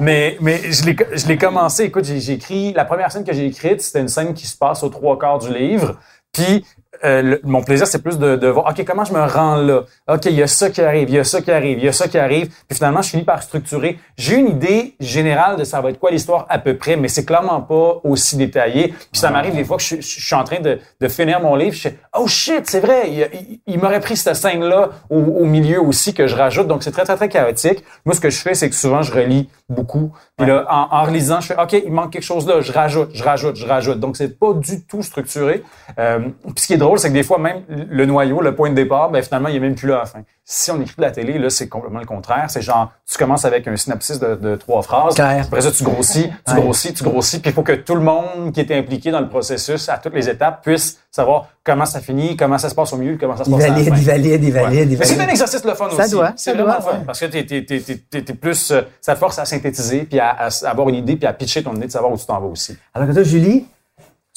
mais 0.00 0.38
mais 0.40 0.62
je 0.72 1.28
l'ai 1.28 1.36
commencé. 1.36 1.84
Écoute, 1.84 2.06
j'ai 2.06 2.32
écrit 2.32 2.72
la 2.72 2.86
première 2.86 3.12
scène 3.12 3.22
que 3.22 3.34
j'ai 3.34 3.44
écrite, 3.44 3.82
c'était 3.82 4.00
une 4.00 4.08
scène 4.08 4.32
qui 4.32 4.46
se 4.46 4.56
passe 4.56 4.82
aux 4.82 4.88
trois 4.88 5.18
quarts 5.18 5.38
du 5.38 5.52
livre. 5.52 5.96
Puis 6.32 6.64
euh, 7.04 7.22
le- 7.22 7.40
mon 7.44 7.62
plaisir, 7.62 7.86
c'est 7.86 8.02
plus 8.02 8.18
de, 8.18 8.36
de 8.36 8.48
voir, 8.48 8.66
OK, 8.66 8.84
comment 8.86 9.04
je 9.04 9.12
me 9.12 9.20
rends 9.20 9.56
là? 9.56 9.82
OK, 10.08 10.24
il 10.26 10.32
y 10.34 10.42
a 10.42 10.46
ça 10.46 10.70
qui 10.70 10.80
arrive, 10.80 11.08
il 11.08 11.14
y 11.14 11.18
a 11.18 11.24
ça 11.24 11.40
qui 11.40 11.50
arrive, 11.50 11.78
il 11.78 11.84
y 11.84 11.88
a 11.88 11.92
ça 11.92 12.08
qui 12.08 12.18
arrive. 12.18 12.48
Puis 12.68 12.76
finalement, 12.76 13.02
je 13.02 13.10
finis 13.10 13.24
par 13.24 13.42
structurer. 13.42 13.98
J'ai 14.16 14.36
une 14.36 14.48
idée 14.48 14.94
générale 15.00 15.56
de 15.56 15.64
ça 15.64 15.80
va 15.80 15.90
être 15.90 15.98
quoi 15.98 16.10
l'histoire 16.10 16.46
à 16.48 16.58
peu 16.58 16.76
près, 16.76 16.96
mais 16.96 17.08
c'est 17.08 17.24
clairement 17.24 17.60
pas 17.60 18.00
aussi 18.04 18.36
détaillé. 18.36 18.88
Puis 18.88 19.20
ça 19.20 19.30
m'arrive 19.30 19.54
des 19.54 19.64
fois 19.64 19.76
que 19.76 19.82
je, 19.82 19.96
je 19.96 20.20
suis 20.24 20.34
en 20.34 20.44
train 20.44 20.60
de, 20.60 20.78
de 21.00 21.08
finir 21.08 21.40
mon 21.40 21.54
livre, 21.56 21.74
je 21.74 21.80
fais, 21.82 21.98
oh 22.18 22.26
shit, 22.26 22.62
c'est 22.68 22.80
vrai, 22.80 23.10
il, 23.10 23.28
il- 23.32 23.60
il 23.66 23.78
m'aurait 23.80 24.00
pris 24.00 24.16
cette 24.16 24.36
scène-là 24.36 24.90
au, 25.10 25.16
au 25.18 25.44
milieu 25.44 25.80
aussi 25.82 26.14
que 26.14 26.26
je 26.26 26.34
rajoute. 26.36 26.66
Donc 26.68 26.82
c'est 26.82 26.92
très, 26.92 27.04
très, 27.04 27.16
très 27.16 27.28
chaotique. 27.28 27.82
Moi, 28.04 28.14
ce 28.14 28.20
que 28.20 28.30
je 28.30 28.38
fais, 28.40 28.54
c'est 28.54 28.68
que 28.68 28.74
souvent, 28.76 29.02
je 29.02 29.12
relis 29.12 29.48
beaucoup. 29.68 30.12
Puis 30.36 30.46
là, 30.46 30.64
en, 30.70 30.88
en 30.96 31.02
relisant, 31.04 31.40
je 31.40 31.48
fais, 31.48 31.60
OK, 31.60 31.72
il 31.72 31.90
manque 31.92 32.12
quelque 32.12 32.22
chose 32.22 32.46
là, 32.46 32.60
je 32.60 32.70
rajoute, 32.72 33.10
je 33.12 33.22
rajoute, 33.24 33.56
je 33.56 33.66
rajoute. 33.66 33.98
Donc 34.00 34.16
c'est 34.16 34.38
pas 34.38 34.52
du 34.52 34.84
tout 34.84 35.02
structuré. 35.02 35.62
Euh, 35.98 36.20
puis 36.44 36.54
ce 36.62 36.66
qui 36.68 36.74
est 36.74 36.76
drôle, 36.78 36.85
c'est 36.96 37.08
que 37.08 37.12
des 37.14 37.22
fois, 37.22 37.38
même 37.38 37.62
le 37.68 38.06
noyau, 38.06 38.40
le 38.40 38.54
point 38.54 38.70
de 38.70 38.74
départ, 38.74 39.10
ben 39.10 39.22
finalement, 39.22 39.48
il 39.48 39.56
est 39.56 39.60
même 39.60 39.74
plus 39.74 39.88
là 39.88 39.96
à 39.96 39.98
la 40.00 40.06
fin. 40.06 40.20
Si 40.44 40.70
on 40.70 40.80
écrit 40.80 40.94
de 40.96 41.02
la 41.02 41.10
télé, 41.10 41.38
là, 41.38 41.50
c'est 41.50 41.68
complètement 41.68 41.98
le 41.98 42.06
contraire. 42.06 42.44
C'est 42.48 42.62
genre, 42.62 42.92
tu 43.10 43.18
commences 43.18 43.44
avec 43.44 43.66
un 43.66 43.76
synopsis 43.76 44.20
de, 44.20 44.36
de 44.36 44.54
trois 44.54 44.82
phrases. 44.82 45.14
Clair. 45.16 45.44
Après 45.46 45.60
ça, 45.60 45.72
tu 45.72 45.82
grossis, 45.82 46.30
tu 46.46 46.54
Ouais. 46.54 46.60
grossis, 46.60 46.94
tu 46.94 47.02
grossis. 47.02 47.40
Puis 47.40 47.50
il 47.50 47.54
faut 47.54 47.62
que 47.64 47.72
tout 47.72 47.96
le 47.96 48.00
monde 48.02 48.52
qui 48.54 48.60
est 48.60 48.70
impliqué 48.78 49.10
dans 49.10 49.20
le 49.20 49.28
processus, 49.28 49.88
à 49.88 49.98
toutes 49.98 50.14
les 50.14 50.28
étapes, 50.28 50.62
puisse 50.62 50.98
savoir 51.10 51.48
comment 51.64 51.86
ça 51.86 51.98
finit, 52.00 52.36
comment 52.36 52.58
ça 52.58 52.68
se 52.68 52.74
passe 52.76 52.92
au 52.92 52.96
milieu, 52.96 53.16
comment 53.18 53.36
ça 53.36 53.44
se 53.44 53.50
passe 53.50 53.64
à 53.64 53.68
la 53.68 53.72
valide, 53.74 53.88
fin. 53.88 53.96
il 53.96 54.04
valide, 54.04 54.44
il 54.44 54.52
valide, 54.52 54.92
il 54.92 54.98
Mais 54.98 55.04
c'est 55.04 55.14
un 55.14 55.16
valide. 55.16 55.30
exercice 55.30 55.64
le 55.64 55.74
fun 55.74 55.88
Ça 55.90 56.02
aussi. 56.04 56.10
doit, 56.12 56.32
C'est 56.36 56.50
ça 56.52 56.56
doit, 56.56 56.76
le 56.76 56.82
fun. 56.82 56.90
ouais. 56.92 57.04
Parce 57.06 57.18
que 57.20 57.26
t'es, 57.26 57.44
t'es, 57.44 58.34
plus, 58.34 58.70
euh, 58.70 58.82
ça 59.00 59.14
te 59.14 59.18
force 59.18 59.38
à 59.40 59.44
synthétiser 59.44 60.04
puis 60.04 60.20
à, 60.20 60.48
avoir 60.64 60.88
une 60.90 60.94
idée 60.96 61.16
puis 61.16 61.26
à 61.26 61.32
pitcher 61.32 61.64
ton 61.64 61.74
idée 61.74 61.86
de 61.86 61.92
savoir 61.92 62.12
où 62.12 62.16
tu 62.16 62.24
t'en 62.26 62.38
vas 62.38 62.46
aussi. 62.46 62.76
Alors 62.94 63.08
que 63.08 63.14
toi, 63.14 63.22
Julie, 63.24 63.66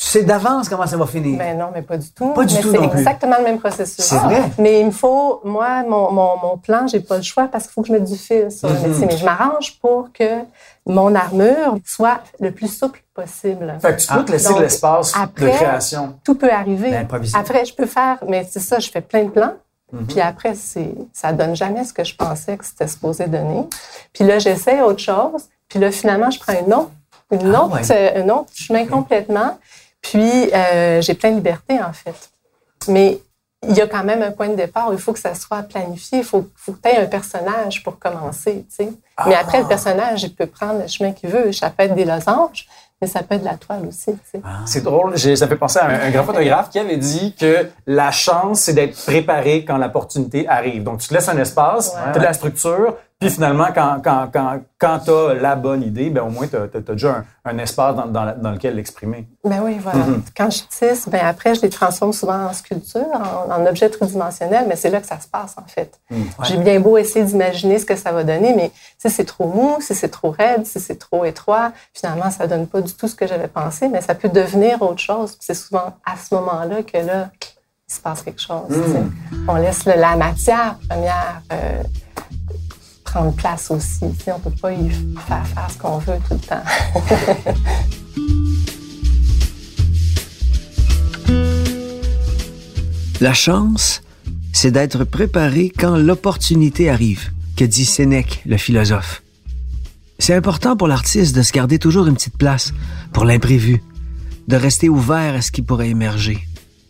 tu 0.02 0.06
sais 0.06 0.24
d'avance 0.24 0.70
comment 0.70 0.88
ça 0.88 0.96
va 0.96 1.06
finir. 1.06 1.38
Ben 1.38 1.58
non, 1.58 1.72
mais 1.74 1.82
pas 1.82 1.98
du 1.98 2.10
tout. 2.12 2.30
Pas 2.34 2.46
du 2.46 2.56
mais 2.56 2.62
tout 2.62 2.72
c'est 2.72 2.78
plus. 2.78 3.00
exactement 3.00 3.36
le 3.38 3.44
même 3.44 3.60
processus. 3.60 4.06
C'est 4.06 4.16
vrai? 4.18 4.44
Mais 4.58 4.80
il 4.80 4.86
me 4.86 4.92
faut, 4.92 5.42
moi, 5.44 5.84
mon, 5.84 6.10
mon, 6.14 6.38
mon 6.38 6.58
plan, 6.58 6.88
j'ai 6.88 7.02
pas 7.02 7.18
le 7.18 7.22
choix 7.22 7.48
parce 7.48 7.66
qu'il 7.66 7.74
faut 7.74 7.82
que 7.82 7.90
je 7.90 7.94
mette 7.94 8.06
du 8.06 8.16
fil 8.16 8.50
sur 8.50 8.70
Mhm. 8.70 8.76
le 8.84 8.90
métier. 8.90 9.06
Mais 9.08 9.18
je 9.18 9.26
m'arrange 9.26 9.78
pour 9.82 10.10
que 10.14 10.24
mon 10.86 11.14
armure 11.16 11.76
soit 11.86 12.22
le 12.40 12.52
plus 12.52 12.70
souple 12.74 13.04
possible. 13.14 13.78
Fait 13.82 13.98
que 13.98 14.02
tu 14.02 14.08
peux 14.08 14.24
te 14.24 14.32
laisser 14.32 14.54
de 14.54 14.60
l'espace 14.62 15.14
de 15.36 15.50
création. 15.50 16.16
Tout 16.24 16.36
peut 16.36 16.52
arriver. 16.52 16.92
Ben, 16.92 17.08
après, 17.34 17.66
je 17.66 17.74
peux 17.76 17.86
faire, 17.86 18.20
mais 18.26 18.48
c'est 18.50 18.62
ça, 18.62 18.80
je 18.80 18.90
fais 18.90 19.02
plein 19.02 19.26
de 19.26 19.30
plans. 19.32 19.54
Mhm. 19.92 20.06
Puis 20.08 20.22
après, 20.22 20.54
ça 21.12 21.34
donne 21.34 21.58
jamais 21.58 21.84
ce 21.84 21.92
que 21.92 22.06
je 22.06 22.16
pensais 22.16 22.56
que 22.56 22.64
c'était 22.66 22.88
supposé 22.88 23.28
donner. 23.28 23.68
Puis 24.14 24.24
là, 24.24 24.40
j'essaie 24.40 24.82
autre 24.82 25.02
chose. 25.02 25.50
Puis 25.68 25.78
là, 25.78 25.92
finalement, 25.92 26.32
je 26.32 26.40
prends 26.40 26.54
une 26.54 26.74
autre, 26.74 26.92
une 27.32 27.54
Ah, 27.54 27.64
autre, 27.66 27.76
ouais. 27.82 27.92
euh, 27.92 28.24
un 28.24 28.30
autre 28.30 28.50
chemin 28.56 28.86
complètement. 28.88 29.58
Puis 30.02 30.50
euh, 30.54 31.02
j'ai 31.02 31.14
plein 31.14 31.32
de 31.32 31.36
liberté, 31.38 31.80
en 31.82 31.94
fait. 31.94 32.30
Mais 32.88 33.20
il 33.68 33.76
y 33.76 33.82
a 33.82 33.88
quand 33.88 34.04
même 34.04 34.22
un 34.22 34.32
point 34.32 34.48
de 34.48 34.56
départ. 34.56 34.90
Il 34.94 34.98
faut 35.00 35.12
que 35.14 35.20
ça 35.20 35.36
soit 35.36 35.64
planifié. 35.64 36.20
Il 36.20 36.24
faut, 36.24 36.48
faut 36.56 36.72
que 36.72 36.82
tu 36.82 36.90
aies 36.90 36.98
un 36.98 37.06
personnage 37.06 37.84
pour 37.84 38.00
commencer, 38.00 38.66
tu 38.70 38.76
sais. 38.86 38.92
Mais 39.28 39.36
Ah. 39.36 39.40
après, 39.42 39.60
le 39.60 39.68
personnage, 39.68 40.24
il 40.24 40.34
peut 40.34 40.46
prendre 40.48 40.80
le 40.82 40.88
chemin 40.88 41.12
qu'il 41.12 41.30
veut. 41.30 41.52
Ça 41.52 41.70
peut 41.70 41.84
être 41.84 41.96
des 41.96 42.06
losanges, 42.06 42.68
mais 43.02 43.08
ça 43.08 43.22
peut 43.22 43.36
être 43.36 43.42
de 43.42 43.46
la 43.46 43.58
toile 43.58 43.86
aussi, 43.86 44.14
tu 44.14 44.20
sais. 44.32 44.42
C'est 44.66 44.82
drôle, 44.84 45.18
ça 45.20 45.48
fait 45.48 45.58
penser 45.58 45.80
à 45.80 45.88
un, 45.88 46.08
un 46.08 46.10
grand 46.10 46.24
photographe 46.24 46.70
qui 46.70 46.80
avait 46.80 46.96
dit 46.98 47.36
que 47.38 47.70
la 47.86 48.12
chance, 48.12 48.62
c'est 48.62 48.74
d'être 48.74 48.96
préparé 49.06 49.66
quand 49.66 49.78
l'opportunité 49.78 50.48
arrive. 50.48 50.84
Donc, 50.84 51.00
tu 51.02 51.10
te 51.10 51.14
laisses 51.14 51.28
un 51.28 51.38
espace, 51.38 51.90
Ouais. 51.94 52.00
tu 52.14 52.18
as 52.18 52.22
de 52.22 52.26
la 52.26 52.34
structure, 52.34 52.96
puis 53.20 53.30
finalement, 53.30 53.68
quand, 53.76 54.00
quand, 54.02 54.30
quand, 54.32 54.60
quand 54.80 55.00
tu 55.00 55.12
as 55.12 55.34
la 55.34 55.56
bonne 55.56 55.84
idée, 55.84 56.10
ben, 56.10 56.22
au 56.24 56.30
moins, 56.30 56.48
tu 56.48 56.56
as, 56.56 56.68
déjà 56.94 57.18
un, 57.18 57.26
un 57.52 57.58
espace 57.58 57.94
dans, 57.96 58.06
dans, 58.06 58.24
la- 58.24 58.34
dans 58.34 58.52
lequel 58.52 58.76
l'exprimer. 58.76 59.28
Ben 59.44 59.62
oui, 59.62 59.78
voilà. 59.82 60.06
Mhm. 60.06 60.24
Quand 60.38 60.50
je 60.50 60.62
tisse, 60.70 61.10
ben 61.10 61.20
après, 61.26 61.54
je 61.54 61.62
les 61.62 61.70
transforme 61.70 62.14
souvent 62.14 62.46
en 62.46 62.54
sculpture, 62.54 63.06
en, 63.14 63.52
en 63.52 63.66
objet 63.66 63.90
tridimensionnel, 63.90 64.66
mais 64.70 64.78
c'est 64.78 64.90
là 64.90 65.02
que 65.02 65.08
ça 65.08 65.20
se 65.20 65.28
passe, 65.28 65.56
en 65.58 65.68
fait. 65.68 66.00
J'ai 66.44 66.58
bien 66.58 66.80
beau 66.80 66.98
essayer 66.98 67.26
d'imaginer 67.26 67.78
ce 67.80 67.86
que 67.86 67.98
ça 67.98 68.12
va 68.14 68.24
donner, 68.24 68.54
mais 68.56 68.72
si 68.98 69.10
c'est 69.10 69.26
trop 69.26 69.48
mou, 69.48 69.78
si 69.82 69.94
c'est 69.96 70.08
trop 70.10 70.32
raide, 70.32 70.66
si 70.66 70.80
c'est 70.80 70.96
trop 70.98 71.26
étroit, 71.26 71.74
finalement, 71.94 72.32
ça 72.32 72.48
donne 72.48 72.68
pas 72.68 72.80
du 72.80 72.94
tout 72.94 73.10
ce 73.10 73.16
que 73.16 73.28
j'avais 73.28 73.50
pensé, 73.50 73.90
mais 73.90 74.00
ça 74.00 74.16
peut 74.16 74.30
devenir 74.30 74.82
autre 74.82 75.00
chose. 75.02 75.32
Puis 75.32 75.40
C'est 75.42 75.54
souvent 75.56 75.94
à 76.06 76.16
ce 76.16 76.34
moment-là 76.36 76.84
que 76.84 76.98
là, 76.98 77.30
il 77.90 77.94
se 77.94 78.00
passe 78.00 78.22
quelque 78.22 78.40
chose. 78.42 78.62
sais. 78.70 79.02
On 79.48 79.56
laisse 79.56 79.86
le- 79.86 79.96
la 80.00 80.16
matière 80.16 80.76
première 80.88 81.42
euh, 81.52 81.82
prendre 83.12 83.34
place 83.34 83.72
aussi. 83.72 84.06
On 84.28 84.40
peut 84.40 84.52
pas 84.62 84.74
y 84.74 84.90
faire 85.28 85.48
faire 85.48 85.68
ce 85.70 85.78
qu'on 85.78 85.98
veut 85.98 86.20
tout 86.28 86.36
le 86.36 86.40
temps. 86.40 86.62
La 93.22 93.34
chance, 93.34 94.02
c'est 94.54 94.72
d'être 94.72 95.04
préparé 95.04 95.74
quand 95.78 95.98
l'opportunité 95.98 96.90
arrive, 96.90 97.32
que 97.58 97.66
dit 97.66 97.84
Sénèque, 97.84 98.42
le 98.46 98.56
philosophe. 98.56 99.24
C'est 100.20 100.36
important 100.36 100.78
pour 100.78 100.88
l'artiste 100.88 101.36
de 101.36 101.42
se 101.42 101.52
garder 101.52 101.80
toujours 101.80 102.08
une 102.08 102.14
petite 102.14 102.38
place 102.38 102.74
pour 103.12 103.26
l'imprévu, 103.26 103.84
de 104.48 104.56
rester 104.56 104.88
ouvert 104.88 105.36
à 105.36 105.42
ce 105.42 105.52
qui 105.52 105.62
pourrait 105.62 105.90
émerger 105.90 106.40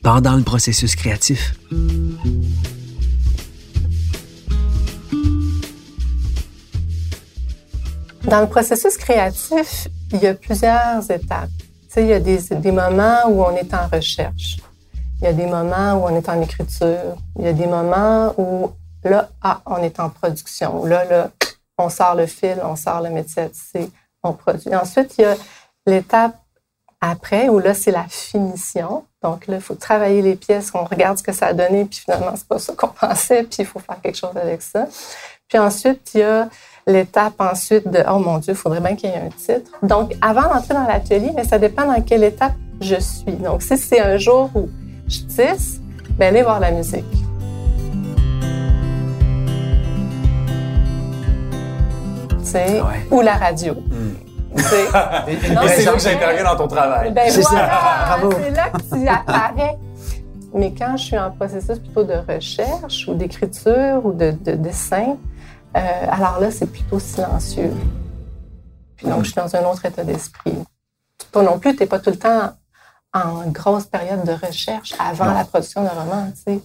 pendant 0.04 0.36
le 0.36 0.44
processus 0.44 0.96
créatif. 0.96 1.56
Dans 8.30 8.42
le 8.42 8.48
processus 8.48 8.96
créatif, 8.96 9.88
il 10.12 10.20
y 10.20 10.28
a 10.28 10.36
plusieurs 10.36 11.10
étapes. 11.10 11.50
Tu 11.58 11.88
sais, 11.90 12.04
il 12.04 12.10
y 12.10 12.14
a 12.14 12.20
des, 12.20 12.38
des 12.38 12.72
moments 12.72 13.28
où 13.28 13.44
on 13.44 13.56
est 13.56 13.74
en 13.74 13.88
recherche. 13.88 14.58
Il 15.20 15.26
y 15.26 15.28
a 15.28 15.34
des 15.34 15.48
moments 15.48 15.94
où 15.94 16.06
on 16.06 16.16
est 16.16 16.30
en 16.30 16.40
écriture. 16.40 17.16
Il 17.40 17.46
y 17.46 17.48
a 17.48 17.54
des 17.54 17.66
moments 17.66 18.36
où, 18.38 18.72
là, 19.04 19.30
ah, 19.42 19.62
on 19.66 19.78
est 19.78 20.00
en 20.00 20.12
production. 20.12 20.86
Là, 20.86 21.06
là, 21.06 21.32
on 21.80 21.90
sort 21.90 22.14
le 22.14 22.28
fil, 22.28 22.58
on 22.64 22.76
sort 22.76 23.02
le 23.02 23.10
métier 23.10 23.42
à 23.42 23.50
tisser, 23.50 23.90
on 24.22 24.34
produit. 24.34 24.76
Ensuite, 24.76 25.18
il 25.18 25.22
y 25.22 25.26
a 25.26 25.36
l'étape 25.88 26.36
après, 27.02 27.50
où 27.50 27.58
là, 27.58 27.74
c'est 27.74 27.92
la 27.92 28.06
finition. 28.08 29.06
Donc 29.24 29.48
là, 29.48 29.56
il 29.56 29.62
faut 29.62 29.74
travailler 29.74 30.22
les 30.22 30.36
pièces, 30.36 30.70
on 30.76 30.84
regarde 30.84 31.18
ce 31.18 31.24
que 31.24 31.32
ça 31.32 31.48
a 31.48 31.54
donné, 31.54 31.86
puis 31.86 32.02
finalement, 32.02 32.34
c'est 32.36 32.48
pas 32.48 32.60
ça 32.60 32.74
qu'on 32.74 32.88
pensait, 33.08 33.42
puis 33.42 33.58
il 33.60 33.66
faut 33.66 33.80
faire 33.80 34.00
quelque 34.00 34.18
chose 34.18 34.38
avec 34.38 34.62
ça. 34.62 34.88
Puis 35.48 35.58
ensuite, 35.58 36.14
il 36.14 36.20
y 36.20 36.24
a 36.24 36.48
l'étape 36.90 37.40
ensuite 37.40 37.90
de 37.90 38.04
oh 38.12 38.20
mon 38.20 38.40
Dieu, 38.40 38.54
il 38.54 38.58
faudrait 38.58 38.82
bien 38.82 38.96
qu'il 38.96 39.10
y 39.10 39.14
ait 39.14 39.18
un 39.18 39.30
titre. 39.30 39.72
Donc, 39.84 40.16
avant 40.22 40.54
d'entrer 40.54 40.74
dans 40.74 40.88
l'atelier, 40.88 41.32
mais 41.36 41.44
ça 41.44 41.58
dépend 41.58 41.86
dans 41.86 42.02
quelle 42.02 42.24
étape 42.24 42.54
je 42.82 42.96
suis. 42.96 43.34
Donc, 43.34 43.62
si 43.62 43.78
c'est 43.78 44.02
un 44.02 44.18
jour 44.18 44.50
où 44.56 44.68
je 45.08 45.20
tisse, 45.22 45.80
ben 46.18 46.28
allez 46.28 46.42
voir 46.42 46.60
la 46.60 46.72
musique. 46.72 47.06
Sais, 52.44 52.82
Ouais. 52.82 53.06
Ou 53.12 53.22
la 53.22 53.36
radio. 53.36 53.76
Et 54.56 54.62
c'est 54.62 54.92
là 55.86 55.94
que 55.94 56.00
j'interviens 56.00 56.44
dans 56.44 56.56
ton 56.56 56.68
travail. 56.68 57.12
Ben 57.12 57.26
C'est 57.30 57.42
voilà, 57.42 58.18
là 58.56 58.70
que 58.72 58.96
tu 58.96 59.08
apparais. 59.08 59.78
Mais 60.54 60.74
quand 60.76 60.98
je 60.98 61.04
suis 61.04 61.18
en 61.20 61.30
processus 61.30 61.78
plutôt 61.78 62.04
de 62.04 62.16
recherche 62.28 63.08
ou 63.08 63.14
d'écriture 63.14 64.02
ou 64.04 64.14
de, 64.14 64.32
de 64.32 64.54
dessin, 64.54 65.18
euh, 65.76 66.06
alors 66.10 66.40
là, 66.40 66.52
c'est 66.52 66.66
plutôt 66.68 67.00
silencieux. 67.00 67.72
Puis 68.98 69.08
donc, 69.08 69.24
je 69.24 69.32
suis 69.32 69.36
dans 69.36 69.56
un 69.56 69.64
autre 69.66 69.86
état 69.86 70.04
d'esprit. 70.04 70.54
Toi 71.32 71.44
non 71.44 71.60
plus, 71.60 71.76
tu 71.76 71.82
n'es 71.84 71.88
pas 71.88 72.00
tout 72.00 72.10
le 72.10 72.18
temps 72.18 72.54
en 73.14 73.48
grosse 73.48 73.86
période 73.86 74.24
de 74.24 74.34
recherche 74.34 74.94
avant 75.00 75.26
Non. 75.26 75.34
la 75.34 75.46
production 75.46 75.84
d'un 75.84 75.90
roman, 75.90 76.32
tu 76.36 76.54
sais. 76.54 76.60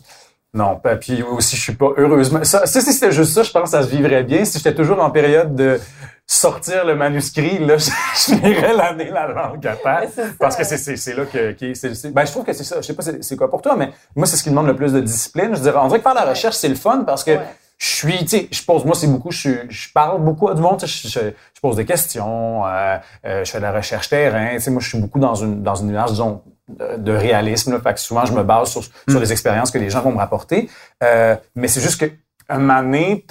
Non, 0.52 0.80
puis 1.00 1.22
aussi, 1.22 1.56
je 1.56 1.62
suis 1.62 1.74
pas 1.74 1.90
heureusement. 1.96 2.44
Ça, 2.44 2.64
si 2.66 2.80
c'était 2.80 3.10
juste 3.10 3.32
ça, 3.34 3.42
je 3.42 3.50
pense 3.50 3.64
que 3.64 3.68
ça 3.70 3.82
se 3.82 3.88
vivrait 3.88 4.22
bien. 4.22 4.44
Si 4.44 4.58
j'étais 4.58 4.74
toujours 4.74 5.00
en 5.02 5.10
période 5.10 5.54
de 5.56 5.80
sortir 6.26 6.84
le 6.84 6.94
manuscrit, 6.94 7.58
là, 7.58 7.76
je, 7.78 7.90
je 8.28 8.34
lirais 8.36 8.72
l'année 8.74 9.10
la 9.10 9.26
langue 9.26 9.66
à 9.66 9.74
terre. 9.76 10.08
Parce 10.38 10.54
que 10.56 10.62
c'est, 10.64 11.14
là 11.14 11.24
que, 11.26 11.52
qui, 11.52 11.72
ben, 12.10 12.24
je 12.24 12.30
trouve 12.30 12.44
que 12.44 12.52
c'est 12.52 12.62
ça. 12.64 12.76
Je 12.80 12.86
sais 12.86 12.94
pas 12.94 13.02
c'est, 13.02 13.22
c'est 13.24 13.36
quoi 13.36 13.50
pour 13.50 13.62
toi, 13.62 13.74
mais 13.76 13.92
moi, 14.14 14.26
c'est 14.26 14.36
ce 14.36 14.44
qui 14.44 14.50
demande 14.50 14.68
le 14.68 14.76
plus 14.76 14.92
de 14.92 15.00
discipline. 15.00 15.56
Je 15.56 15.60
dirais, 15.60 15.76
on 15.80 15.88
dirait 15.88 15.98
que 15.98 16.04
faire 16.04 16.14
la 16.14 16.24
recherche, 16.24 16.54
c'est 16.56 16.68
le 16.68 16.76
fun 16.76 17.02
parce 17.04 17.24
que 17.24 17.32
Ouais. 17.32 17.40
Je 17.78 17.86
suis, 17.86 18.18
tu 18.18 18.28
sais, 18.28 18.48
je 18.50 18.62
pose, 18.62 18.84
moi, 18.84 18.94
c'est 18.94 19.06
beaucoup, 19.06 19.30
je, 19.30 19.50
je 19.68 19.88
parle 19.92 20.22
beaucoup 20.22 20.48
à 20.48 20.54
du 20.54 20.62
monde, 20.62 20.78
tu 20.78 20.86
sais, 20.86 21.08
je, 21.08 21.08
je, 21.08 21.20
je 21.54 21.60
pose 21.60 21.76
des 21.76 21.84
questions, 21.84 22.64
euh, 22.66 22.96
euh, 23.26 23.44
je 23.44 23.50
fais 23.50 23.58
de 23.58 23.62
la 23.62 23.72
recherche 23.72 24.08
terrain, 24.08 24.54
tu 24.54 24.60
sais, 24.60 24.70
moi, 24.70 24.80
je 24.80 24.88
suis 24.88 24.98
beaucoup 24.98 25.18
dans 25.18 25.34
une, 25.34 25.62
dans 25.62 25.74
une 25.74 25.88
nuance, 25.88 26.12
disons, 26.12 26.42
de, 26.68 26.96
de 26.96 27.12
réalisme, 27.12 27.72
là, 27.72 27.80
fait 27.80 27.94
que 27.94 28.00
souvent, 28.00 28.24
je 28.24 28.32
me 28.32 28.42
base 28.42 28.70
sur, 28.70 28.82
sur 28.82 29.20
les 29.20 29.32
expériences 29.32 29.70
que 29.70 29.78
les 29.78 29.90
gens 29.90 30.00
vont 30.00 30.12
me 30.12 30.18
rapporter. 30.18 30.70
Euh, 31.02 31.36
mais 31.54 31.68
c'est 31.68 31.80
juste 31.80 32.00
que 32.00 32.10
un 32.48 32.58
moment 32.58 32.82
donné, 32.82 33.24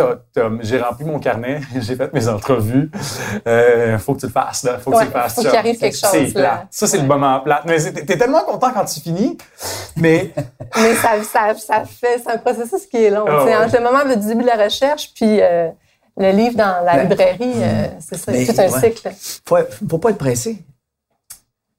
j'ai 0.61 0.79
rempli 0.79 1.05
mon 1.05 1.19
carnet, 1.19 1.61
j'ai 1.79 1.95
fait 1.95 2.11
mes 2.13 2.27
entrevues. 2.27 2.89
Euh, 3.47 3.97
faut 3.99 4.15
que 4.15 4.21
tu 4.21 4.25
le 4.25 4.31
fasses, 4.31 4.63
là. 4.63 4.79
Faut 4.79 4.91
que 4.91 4.95
Ouais, 4.97 5.03
tu 5.03 5.07
le 5.09 5.13
fasses. 5.13 5.35
faut 5.35 5.41
qu'il 5.41 5.55
arrive 5.55 5.77
quelque 5.77 5.95
C'est 5.95 6.19
chose, 6.23 6.33
plate. 6.33 6.43
là. 6.43 6.65
Ça, 6.71 6.87
c'est 6.87 6.97
le 6.97 7.03
Ouais. 7.03 7.09
moment 7.09 7.39
plate. 7.41 7.61
Mais 7.65 7.77
t'es 7.91 8.17
tellement 8.17 8.41
content 8.43 8.71
quand 8.73 8.85
tu 8.85 8.99
finis. 9.01 9.37
Mais 9.97 10.31
Mais 10.75 10.95
ça, 10.95 11.09
ça, 11.23 11.53
ça 11.55 11.83
fait, 11.85 12.19
c'est 12.23 12.31
un 12.31 12.37
processus 12.37 12.85
qui 12.87 13.03
est 13.03 13.09
long. 13.11 13.25
Sais, 13.25 13.31
ouais. 13.45 13.55
Entre 13.55 13.77
le 13.77 13.83
moment 13.83 14.03
du 14.05 14.27
début 14.27 14.41
de 14.43 14.47
la 14.47 14.63
recherche 14.63 15.11
puis 15.13 15.39
euh, 15.41 15.69
le 16.17 16.31
livre 16.31 16.55
dans 16.55 16.83
la 16.85 16.95
Ben, 16.97 17.09
librairie, 17.09 17.53
euh, 17.57 17.87
c'est 17.99 18.17
ça, 18.17 18.31
c'est 18.33 18.45
tout 18.45 18.59
un 18.61 18.69
ouais. 18.71 18.79
cycle. 18.93 19.11
Faut, 19.47 19.57
faut 19.89 19.97
pas 19.99 20.09
être 20.09 20.17
pressé. 20.17 20.57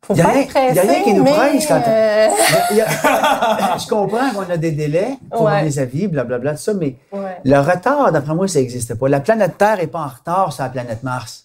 Faut 0.06 0.14
Y 0.14 0.20
a 0.20 0.26
rien- 0.26 0.42
a 0.42 1.02
qui 1.02 1.14
nous 1.14 1.25
presse 1.25 1.66
quand- 1.66 1.82
euh, 1.88 2.28
Il 2.73 2.76
y 2.76 2.80
a- 2.82 2.87
je 3.78 3.87
comprends 3.88 4.30
qu'on 4.34 4.50
a 4.52 4.56
des 4.56 4.73
délais 4.73 5.16
pour 5.30 5.42
Ouais. 5.42 5.64
les 5.64 5.78
avis, 5.78 6.08
blablabla, 6.08 6.52
tout 6.52 6.58
ça, 6.58 6.75
mais 6.75 6.96
ouais, 7.12 7.38
le 7.44 7.58
retard, 7.58 8.12
d'après 8.12 8.34
moi, 8.34 8.46
ça 8.46 8.58
n'existe 8.58 8.94
pas. 8.96 9.08
La 9.08 9.20
planète 9.20 9.56
Terre 9.56 9.78
n'est 9.78 9.87
pas 9.87 10.00
en 10.00 10.08
retard 10.08 10.52
sur 10.52 10.62
la 10.64 10.68
planète 10.70 11.02
Mars. 11.02 11.43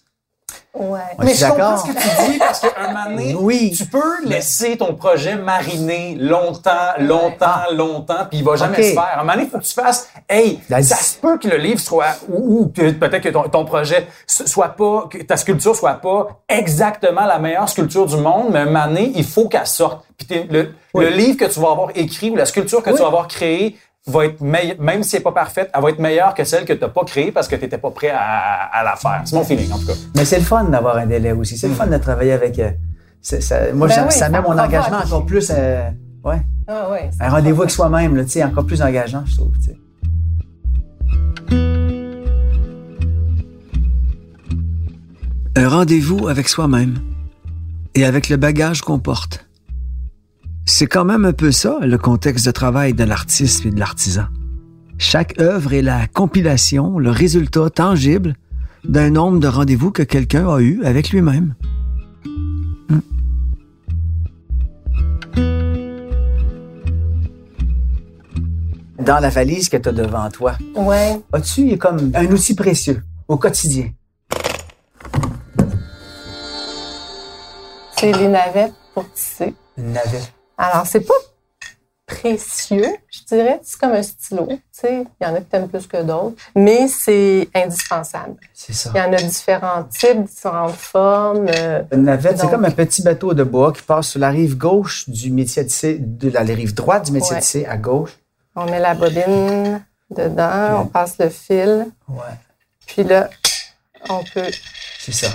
Ouais. 0.74 1.00
Mais 1.18 1.34
je 1.34 1.46
comprends 1.46 1.76
ce 1.78 1.86
que 1.88 1.92
tu 1.92 2.30
dis 2.32 2.38
parce 2.38 2.60
qu'à 2.60 2.68
un 2.78 2.88
moment 2.92 3.04
donné, 3.10 3.34
Oui. 3.38 3.72
tu 3.76 3.86
peux 3.86 4.24
laisser 4.24 4.76
ton 4.76 4.94
projet 4.94 5.36
mariner 5.36 6.16
longtemps, 6.18 6.70
longtemps, 6.98 7.62
longtemps, 7.72 8.26
puis 8.28 8.38
il 8.38 8.44
va 8.44 8.56
jamais 8.56 8.82
se 8.82 8.92
faire. 8.94 9.02
À 9.02 9.14
un 9.16 9.18
moment 9.20 9.32
donné, 9.32 9.44
il 9.44 9.50
faut 9.50 9.58
que 9.58 9.64
tu 9.64 9.74
fasses, 9.74 10.08
hey, 10.28 10.60
La- 10.68 10.82
ça 10.82 10.96
se 10.96 11.16
peut 11.18 11.38
que 11.38 11.48
le 11.48 11.56
livre 11.56 11.80
soit, 11.80 12.16
ou, 12.28 12.60
ou 12.62 12.66
que 12.68 12.90
peut-être 12.92 13.22
que 13.22 13.28
ton, 13.28 13.42
ton 13.48 13.64
projet 13.64 14.06
soit 14.26 14.68
pas, 14.70 15.06
que 15.10 15.18
ta 15.22 15.36
sculpture 15.36 15.74
soit 15.76 15.94
pas 15.94 16.28
exactement 16.48 17.26
la 17.26 17.38
meilleure 17.38 17.68
sculpture 17.68 18.06
du 18.06 18.16
monde, 18.16 18.48
mais 18.50 18.60
à 18.60 18.62
un 18.62 18.66
moment 18.66 18.86
donné, 18.86 19.12
il 19.14 19.24
faut 19.24 19.48
qu'elle 19.48 19.66
sorte. 19.66 20.04
Puis 20.18 20.46
le, 20.50 20.72
Oui. 20.92 21.04
le 21.04 21.10
livre 21.10 21.38
que 21.38 21.46
tu 21.50 21.60
vas 21.60 21.70
avoir 21.70 21.88
écrit 21.94 22.30
ou 22.30 22.36
la 22.36 22.44
sculpture 22.46 22.82
que 22.82 22.90
Oui. 22.90 22.96
tu 22.96 23.02
vas 23.02 23.08
avoir 23.08 23.26
créée 23.28 23.76
va 24.06 24.24
être 24.24 24.40
meilleure, 24.40 24.80
même 24.80 25.02
si 25.02 25.16
elle 25.16 25.20
n'est 25.20 25.24
pas 25.24 25.32
parfaite, 25.32 25.70
elle 25.74 25.82
va 25.82 25.90
être 25.90 25.98
meilleure 25.98 26.34
que 26.34 26.42
celle 26.44 26.64
que 26.64 26.72
tu 26.72 26.80
n'as 26.80 26.88
pas 26.88 27.04
créée 27.04 27.32
parce 27.32 27.48
que 27.48 27.56
tu 27.56 27.62
n'étais 27.62 27.78
pas 27.78 27.90
prêt 27.90 28.08
à, 28.10 28.18
à 28.72 28.82
la 28.82 28.96
faire. 28.96 29.22
C'est 29.24 29.36
mon 29.36 29.44
feeling, 29.44 29.70
en 29.72 29.78
tout 29.78 29.86
cas. 29.86 29.92
Mais 30.16 30.24
c'est 30.24 30.38
le 30.38 30.44
fun 30.44 30.64
d'avoir 30.64 30.96
un 30.96 31.06
délai 31.06 31.32
aussi. 31.32 31.58
C'est 31.58 31.68
le 31.68 31.74
fun 31.74 31.86
de 31.86 31.98
travailler 31.98 32.32
avec. 32.32 32.58
euh, 32.58 32.70
c'est- 33.20 33.40
ça- 33.42 33.72
moi, 33.74 33.88
Ben 33.88 33.94
ça, 33.94 34.04
oui, 34.06 34.12
ça 34.12 34.18
ça 34.20 34.28
met 34.30 34.40
mon 34.40 34.58
engagement 34.58 34.98
encore 35.04 35.26
plus. 35.26 35.50
euh, 35.54 35.88
ouais, 36.24 36.40
Ah 36.66 36.88
ouais, 36.90 37.10
un 37.20 37.28
rendez-vous 37.28 37.62
avec 37.62 37.70
soi-même, 37.72 38.16
là, 38.16 38.24
tu 38.24 38.30
sais, 38.30 38.44
encore 38.44 38.64
plus 38.64 38.80
engageant, 38.80 39.22
je 39.26 39.34
trouve. 39.36 39.50
Un 45.56 45.68
rendez-vous 45.68 46.28
avec 46.28 46.48
soi-même 46.48 46.98
et 47.94 48.04
avec 48.04 48.28
le 48.28 48.36
bagage 48.36 48.82
qu'on 48.82 48.98
porte. 48.98 49.46
C'est 50.72 50.86
quand 50.86 51.04
même 51.04 51.24
un 51.24 51.32
peu 51.32 51.50
ça, 51.50 51.78
le 51.82 51.98
contexte 51.98 52.46
de 52.46 52.52
travail 52.52 52.94
de 52.94 53.02
l'artiste 53.02 53.66
et 53.66 53.70
de 53.70 53.78
l'artisan. 53.80 54.26
Chaque 54.98 55.38
œuvre 55.40 55.74
est 55.74 55.82
la 55.82 56.06
compilation, 56.06 56.96
le 57.00 57.10
résultat 57.10 57.68
tangible 57.70 58.34
d'un 58.84 59.10
nombre 59.10 59.40
de 59.40 59.48
rendez-vous 59.48 59.90
que 59.90 60.04
quelqu'un 60.04 60.48
a 60.48 60.60
eu 60.60 60.80
avec 60.84 61.10
lui-même. 61.10 61.56
Dans 69.00 69.18
la 69.18 69.28
valise 69.28 69.68
que 69.68 69.76
tu 69.76 69.88
as 69.88 69.92
devant 69.92 70.30
toi, 70.30 70.54
ouais. 70.76 71.20
as-tu 71.32 71.76
comme 71.78 72.12
un 72.14 72.26
outil 72.26 72.54
précieux 72.54 73.02
au 73.26 73.36
quotidien? 73.36 73.90
C'est 77.98 78.12
les 78.12 78.28
navettes 78.28 78.72
pour 78.94 79.12
tisser. 79.12 79.52
Une 79.76 79.92
navette. 79.92 80.32
Alors, 80.62 80.86
c'est 80.86 81.00
pas 81.00 81.14
précieux, 82.06 82.86
je 83.08 83.20
dirais. 83.24 83.60
C'est 83.62 83.78
comme 83.78 83.92
un 83.92 84.02
stylo. 84.02 84.46
Tu 84.48 84.58
sais, 84.72 85.04
il 85.20 85.24
y 85.24 85.30
en 85.30 85.34
a 85.34 85.38
qui 85.38 85.44
t'aiment 85.46 85.68
plus 85.68 85.86
que 85.86 86.02
d'autres, 86.02 86.36
mais 86.56 86.88
c'est 86.88 87.48
indispensable. 87.54 88.34
C'est 88.52 88.72
ça. 88.72 88.90
Il 88.94 88.98
y 88.98 89.00
en 89.00 89.12
a 89.12 89.16
différents 89.16 89.84
types, 89.84 90.24
différentes 90.24 90.72
formes. 90.72 91.46
euh, 91.48 91.82
Une 91.92 92.02
navette, 92.04 92.38
c'est 92.38 92.50
comme 92.50 92.64
un 92.64 92.70
petit 92.72 93.02
bateau 93.02 93.32
de 93.32 93.44
bois 93.44 93.72
qui 93.72 93.82
passe 93.82 94.08
sur 94.08 94.20
la 94.20 94.30
rive 94.30 94.56
gauche 94.56 95.08
du 95.08 95.30
métier 95.30 95.64
de 95.64 96.30
la 96.30 96.40
rive 96.40 96.74
droite 96.74 97.06
du 97.06 97.12
métier 97.12 97.36
Ouais. 97.36 97.66
à 97.66 97.76
gauche. 97.76 98.18
on 98.56 98.64
met 98.66 98.80
la 98.80 98.94
bobine 98.94 99.80
dedans, 100.10 100.80
on 100.82 100.86
passe 100.86 101.16
le 101.20 101.28
fil, 101.28 101.86
Ouais, 102.08 102.16
puis 102.86 103.04
là, 103.04 103.30
on 104.08 104.24
peut 104.34 104.50
c'est 104.98 105.12
ça. 105.12 105.28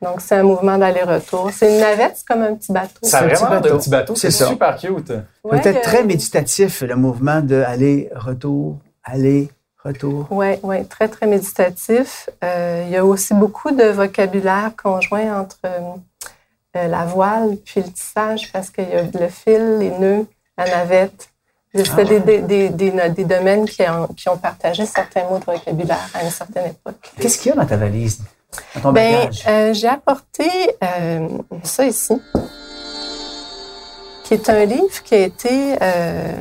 Donc, 0.00 0.20
c'est 0.20 0.36
un 0.36 0.42
mouvement 0.42 0.78
d'aller-retour. 0.78 1.50
C'est 1.52 1.72
une 1.72 1.80
navette, 1.80 2.14
c'est 2.16 2.26
comme 2.26 2.42
un 2.42 2.54
petit 2.54 2.72
bateau. 2.72 2.98
Ça 3.02 3.18
a 3.18 3.24
un 3.24 3.28
petit 3.28 3.42
vraiment 3.42 3.60
bateau. 3.60 3.74
un 3.74 3.78
petit 3.78 3.90
bateau. 3.90 4.14
C'est 4.14 4.30
C'est 4.30 4.44
ça. 4.44 4.46
super 4.48 4.76
cute. 4.76 5.10
Ouais, 5.42 5.60
Peut-être 5.60 5.78
euh, 5.78 5.82
très 5.82 6.04
méditatif, 6.04 6.80
le 6.82 6.96
mouvement 6.96 7.40
de 7.40 7.56
aller, 7.56 8.08
retour, 8.14 8.78
aller, 9.02 9.50
retour. 9.84 10.26
Oui, 10.30 10.54
oui, 10.62 10.86
très, 10.86 11.08
très 11.08 11.26
méditatif. 11.26 12.30
Euh, 12.42 12.84
il 12.86 12.92
y 12.92 12.96
a 12.96 13.04
aussi 13.04 13.34
beaucoup 13.34 13.70
de 13.70 13.84
vocabulaire 13.84 14.70
conjoint 14.82 15.40
entre 15.40 15.58
euh, 15.64 16.88
la 16.88 17.04
voile 17.04 17.56
puis 17.64 17.82
le 17.82 17.90
tissage 17.90 18.50
parce 18.52 18.70
qu'il 18.70 18.88
y 18.88 18.92
a 18.94 19.02
le 19.02 19.28
fil, 19.28 19.78
les 19.78 19.90
nœuds, 19.90 20.26
la 20.56 20.64
navette. 20.66 21.28
C'était 21.74 21.90
Ah 21.92 21.96
ouais. 21.96 22.20
des, 22.20 22.40
des, 22.40 22.68
des, 22.68 22.90
des, 22.92 23.10
des 23.10 23.24
domaines 23.24 23.64
qui 23.66 23.82
ont, 23.82 24.06
qui 24.06 24.28
ont 24.28 24.36
partagé 24.36 24.86
certains 24.86 25.24
mots 25.28 25.40
de 25.40 25.44
vocabulaire 25.44 26.08
à 26.14 26.22
une 26.22 26.30
certaine 26.30 26.66
époque. 26.70 27.10
Qu'est-ce 27.18 27.36
qu'il 27.36 27.50
y 27.50 27.52
a 27.52 27.56
dans 27.56 27.66
ta 27.66 27.76
valise, 27.76 28.20
ton 28.82 28.92
Ben, 28.92 29.30
euh, 29.46 29.72
j'ai 29.72 29.88
apporté 29.88 30.48
euh, 30.82 31.28
ça 31.62 31.86
ici, 31.86 32.14
qui 34.24 34.34
est 34.34 34.48
un 34.48 34.64
livre 34.64 35.02
qui 35.02 35.14
a 35.14 35.20
été 35.20 35.76
euh, 35.80 36.32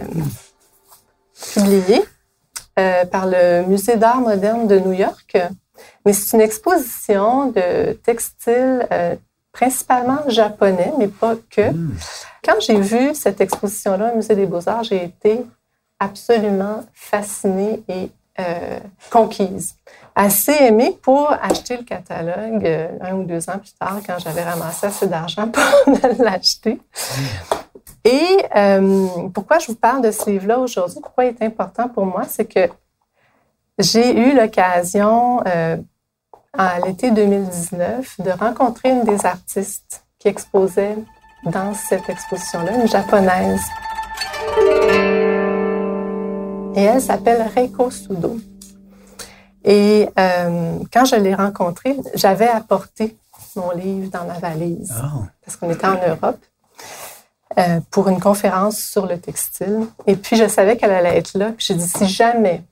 publié 1.54 2.02
par 3.12 3.28
le 3.28 3.65
Musée 3.67 3.97
d'art 3.97 4.19
moderne 4.19 4.67
de 4.67 4.80
New 4.80 4.93
York. 4.93 5.38
Mais 6.06 6.13
c'est 6.13 6.36
une 6.36 6.41
exposition 6.41 7.52
de 7.52 7.93
textiles 7.93 8.88
principalement 9.52 10.28
japonais, 10.28 10.91
mais 10.97 11.08
pas 11.08 11.36
que. 11.52 11.71
Hmm. 11.71 11.95
Quand 12.43 12.60
j'ai 12.60 12.80
vu 12.80 13.13
cette 13.13 13.39
exposition-là 13.39 14.12
au 14.12 14.15
Musée 14.15 14.36
des 14.36 14.47
Beaux-Arts, 14.47 14.86
j'ai 14.86 15.04
été 15.04 15.45
absolument 15.99 16.84
fascinée 16.93 17.84
et 17.88 18.10
euh, 18.39 18.80
conquise. 19.12 19.76
Assez 20.15 20.54
aimée 20.54 20.98
pour 21.04 21.32
acheter 21.32 21.78
le 21.78 21.84
catalogue 21.84 22.65
euh, 22.65 22.88
un 23.02 23.13
ou 23.13 23.24
deux 23.26 23.48
ans 23.48 23.60
plus 23.60 23.74
tard, 23.80 24.00
quand 24.06 24.17
j'avais 24.17 24.43
ramassé 24.43 24.88
assez 24.88 25.08
d'argent 25.08 25.48
pour 25.50 25.63
l'acheter. 26.17 26.82
Et 28.04 28.38
euh, 28.56 29.08
pourquoi 29.34 29.60
je 29.60 29.67
vous 29.67 29.76
parle 29.76 30.02
de 30.02 30.10
ce 30.10 30.32
livre-là 30.32 30.58
aujourd'hui, 30.58 31.00
pourquoi 31.02 31.26
il 31.26 31.36
est 31.36 31.43
important 31.43 31.88
pour 31.88 32.08
moi, 32.08 32.24
c'est 32.28 32.46
que 32.46 32.69
j'ai 33.78 34.17
eu 34.17 34.36
l'occasion, 34.36 35.39
à 36.54 36.80
l'été 36.86 37.12
2019, 37.12 38.22
de 38.22 38.32
rencontrer 38.32 38.89
une 38.89 39.04
des 39.04 39.26
artistes 39.26 40.06
qui 40.17 40.28
exposait 40.28 40.98
dans 41.46 41.74
cette 41.76 42.10
exposition-là, 42.10 42.74
une 42.78 42.88
japonaise. 42.88 43.62
Et 46.76 46.84
elle 46.84 47.02
s'appelle 47.02 47.46
Reiko 47.56 47.92
Sudo. 47.92 48.38
Et 49.64 50.10
euh, 50.20 50.78
quand 50.92 51.06
je 51.06 51.16
l'ai 51.16 51.34
rencontrée, 51.36 51.96
j'avais 52.16 52.48
apporté 52.48 53.16
mon 53.56 53.72
livre 53.72 54.10
dans 54.12 54.26
ma 54.26 54.40
valise 54.40 54.94
Oh. 55.04 55.24
parce 55.46 55.58
qu'on 55.58 55.70
était 55.70 55.86
en 55.86 55.94
Europe 56.08 56.40
euh, 57.58 57.80
pour 57.92 58.10
une 58.10 58.20
conférence 58.20 58.78
sur 58.80 59.06
le 59.06 59.20
textile. 59.20 59.82
Et 60.08 60.16
puis, 60.16 60.36
je 60.36 60.48
savais 60.48 60.76
qu'elle 60.76 60.92
allait 60.92 61.18
être 61.18 61.38
là. 61.38 61.52
Puis, 61.56 61.68
j'ai 61.68 61.76
dit, 61.76 61.88
si 61.88 62.08
jamais 62.08 62.64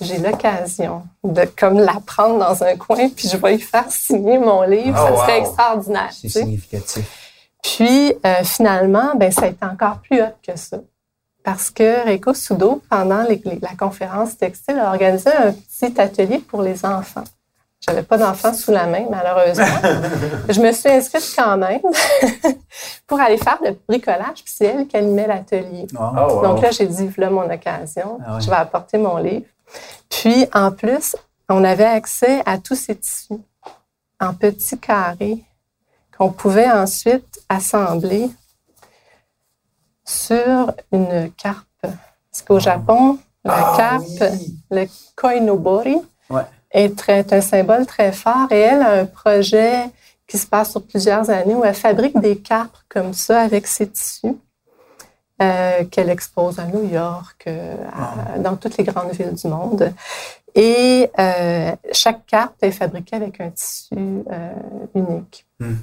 j'ai 0.00 0.16
l'occasion 0.16 1.02
de 1.22 1.44
comme 1.44 1.78
la 1.78 1.98
prendre 2.06 2.38
dans 2.38 2.64
un 2.64 2.74
coin, 2.76 3.10
puis 3.14 3.28
je 3.28 3.36
vais 3.36 3.52
lui 3.56 3.60
faire 3.60 3.84
signer 3.90 4.38
mon 4.38 4.62
livre, 4.62 4.98
Oh, 4.98 5.14
ça 5.16 5.22
serait 5.22 5.38
extraordinaire. 5.40 6.08
C'est 6.10 6.28
significatif. 6.30 7.04
Puis, 7.62 8.14
euh, 8.24 8.42
finalement, 8.42 9.14
ben, 9.16 9.30
ça 9.30 9.42
a 9.42 9.46
été 9.48 9.64
encore 9.66 9.98
plus 9.98 10.22
hot 10.22 10.32
que 10.42 10.56
ça. 10.56 10.78
Parce 11.52 11.68
que 11.70 12.04
Reiko 12.04 12.32
Sudo, 12.32 12.80
pendant 12.88 13.22
les- 13.22 13.42
les- 13.44 13.58
la 13.60 13.74
conférence 13.76 14.36
textile, 14.38 14.78
a 14.78 14.90
organisé 14.90 15.30
un 15.32 15.52
petit 15.52 16.00
atelier 16.00 16.38
pour 16.38 16.62
les 16.62 16.84
enfants. 16.84 17.24
J'avais 17.80 18.04
pas 18.04 18.16
d'enfants 18.18 18.54
sous 18.54 18.70
la 18.70 18.86
main, 18.86 19.06
malheureusement. 19.10 19.64
je 20.48 20.60
me 20.60 20.70
suis 20.70 20.88
inscrite 20.90 21.32
quand 21.36 21.56
même 21.56 21.80
pour 23.08 23.18
aller 23.20 23.36
faire 23.36 23.58
le 23.64 23.76
bricolage, 23.88 24.44
puis 24.44 24.54
c'est 24.56 24.66
elle 24.66 24.86
qui 24.86 24.96
animait 24.96 25.26
l'atelier. 25.26 25.88
Oh. 25.98 25.98
Oh, 26.00 26.34
wow. 26.34 26.42
Donc 26.44 26.62
là, 26.62 26.70
j'ai 26.70 26.86
dit, 26.86 27.08
voilà 27.08 27.30
mon 27.32 27.50
occasion, 27.52 28.18
Ah 28.24 28.34
ouais. 28.36 28.40
je 28.40 28.48
vais 28.48 28.56
apporter 28.56 28.96
mon 28.98 29.16
livre. 29.16 29.46
Puis, 30.08 30.46
en 30.54 30.70
plus, 30.70 31.16
on 31.48 31.64
avait 31.64 31.84
accès 31.84 32.42
à 32.46 32.58
tous 32.58 32.76
ces 32.76 32.94
tissus 32.94 33.40
en 34.20 34.34
petits 34.34 34.78
carrés 34.78 35.42
qu'on 36.16 36.30
pouvait 36.30 36.70
ensuite 36.70 37.40
assembler 37.48 38.30
sur 40.10 40.72
une 40.92 41.30
carpe. 41.32 41.66
Parce 41.82 42.42
qu'au 42.46 42.58
Japon, 42.60 43.18
la 43.44 43.54
Ah 43.54 43.74
carpe, 43.76 44.04
oui. 44.32 44.56
le 44.70 44.86
koinobori, 45.16 45.96
Ouais. 46.28 46.42
est, 46.70 46.96
très- 46.96 47.18
est 47.20 47.32
un 47.32 47.40
symbole 47.40 47.86
très 47.86 48.12
fort. 48.12 48.46
Et 48.50 48.58
elle 48.58 48.82
a 48.82 48.92
un 49.00 49.06
projet 49.06 49.84
qui 50.26 50.38
se 50.38 50.46
passe 50.46 50.70
sur 50.72 50.82
plusieurs 50.86 51.28
années 51.30 51.54
où 51.54 51.64
elle 51.64 51.74
fabrique 51.74 52.18
des 52.20 52.36
carpes 52.38 52.76
comme 52.88 53.12
ça 53.14 53.40
avec 53.42 53.66
ses 53.66 53.88
tissus. 53.88 54.36
euh, 55.42 55.84
qu'elle 55.90 56.10
expose 56.10 56.58
à 56.58 56.64
New 56.66 56.86
York, 56.86 57.44
euh, 57.46 57.74
à- 58.34 58.38
dans 58.38 58.56
toutes 58.56 58.76
les 58.76 58.84
grandes 58.84 59.12
villes 59.12 59.32
du 59.32 59.46
monde. 59.46 59.90
Et 60.54 61.10
euh, 61.18 61.72
chaque 61.92 62.26
carte 62.26 62.56
est 62.60 62.72
fabriquée 62.72 63.16
avec 63.16 63.40
un 63.40 63.48
tissu 63.48 63.94
unique. 64.94 65.46
Hmm. 65.58 65.76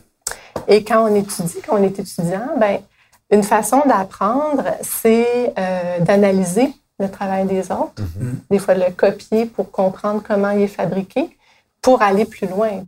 Et 0.68 0.84
quand 0.84 1.10
on 1.10 1.16
étudie, 1.16 1.58
quand 1.68 1.80
on 1.80 1.82
est 1.84 1.98
étudiant, 2.00 2.50
ben, 2.60 2.82
une 3.30 3.44
façon 3.44 3.82
d'apprendre, 3.86 4.64
c'est 4.82 5.54
euh, 5.58 6.00
d'analyser 6.00 6.74
le 7.00 7.10
travail 7.10 7.46
des 7.46 7.72
autres, 7.72 8.02
des 8.50 8.58
fois 8.58 8.74
de 8.74 8.80
le 8.80 8.92
copier 8.92 9.46
pour 9.46 9.70
comprendre 9.72 10.22
comment 10.26 10.50
il 10.52 10.62
est 10.62 10.68
fabriqué, 10.68 11.30
pour 11.82 12.02
aller 12.02 12.26
plus 12.26 12.48
loin. 12.48 12.84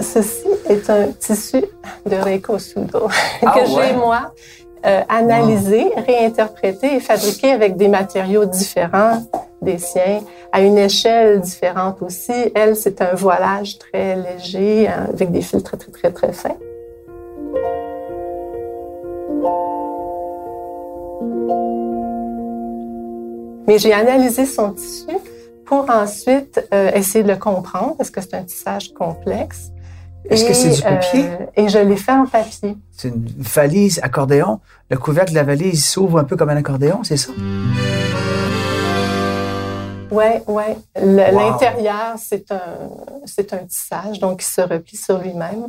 Ceci 0.00 0.46
est 0.68 0.88
un 0.90 1.08
tissu 1.12 1.64
de 2.06 2.16
Reiko 2.16 2.58
Sudo 2.58 3.08
Ah 3.42 3.50
que 3.54 3.60
ouais? 3.74 3.88
j'ai, 3.88 3.96
moi, 3.96 4.32
euh, 4.86 5.00
analysé, 5.08 5.90
réinterprété 6.06 6.96
et 6.96 7.00
fabriqué 7.00 7.50
avec 7.50 7.76
des 7.76 7.88
matériaux 7.88 8.44
différents 8.44 9.22
des 9.62 9.78
siens, 9.78 10.20
à 10.52 10.60
une 10.60 10.78
échelle 10.78 11.40
différente 11.40 12.02
aussi. 12.02 12.32
Elle, 12.54 12.76
c'est 12.76 13.00
un 13.00 13.14
voilage 13.14 13.78
très 13.78 14.16
léger, 14.16 14.88
hein, 14.88 15.08
avec 15.12 15.32
des 15.32 15.40
fils 15.40 15.62
très, 15.62 15.76
très, 15.76 15.90
très, 15.90 16.12
très 16.12 16.32
fins. 16.32 16.56
Mais 23.66 23.78
j'ai 23.78 23.94
analysé 23.94 24.44
son 24.44 24.72
tissu 24.72 25.16
pour 25.64 25.88
ensuite 25.88 26.60
euh, 26.74 26.90
essayer 26.92 27.24
de 27.24 27.30
le 27.30 27.38
comprendre, 27.38 27.96
parce 27.96 28.10
que 28.10 28.20
c'est 28.20 28.34
un 28.34 28.42
tissage 28.42 28.92
complexe. 28.92 29.70
Est-ce 30.30 30.44
que 30.46 30.54
c'est 30.54 30.70
du 30.70 30.82
papier? 30.82 31.24
euh, 31.24 31.46
et 31.56 31.68
je 31.68 31.78
l'ai 31.78 31.96
fait 31.96 32.12
en 32.12 32.26
papier. 32.26 32.76
C'est 32.92 33.08
une 33.08 33.26
valise 33.38 34.00
accordéon. 34.02 34.60
Le 34.90 34.96
couvercle 34.96 35.30
de 35.32 35.36
la 35.36 35.42
valise 35.44 35.84
s'ouvre 35.84 36.18
un 36.18 36.24
peu 36.24 36.36
comme 36.36 36.48
un 36.50 36.56
accordéon, 36.56 37.02
c'est 37.04 37.16
ça? 37.16 37.30
Ouais, 40.10 40.42
ouais. 40.46 40.76
Le- 40.96 41.32
Wow. 41.34 41.38
L'intérieur, 41.50 42.14
c'est 42.18 42.50
un, 42.52 42.62
c'est 43.24 43.52
un 43.52 43.64
tissage, 43.66 44.18
donc 44.20 44.42
il 44.42 44.46
se 44.46 44.60
replie 44.60 44.96
sur 44.96 45.18
lui-même. 45.18 45.66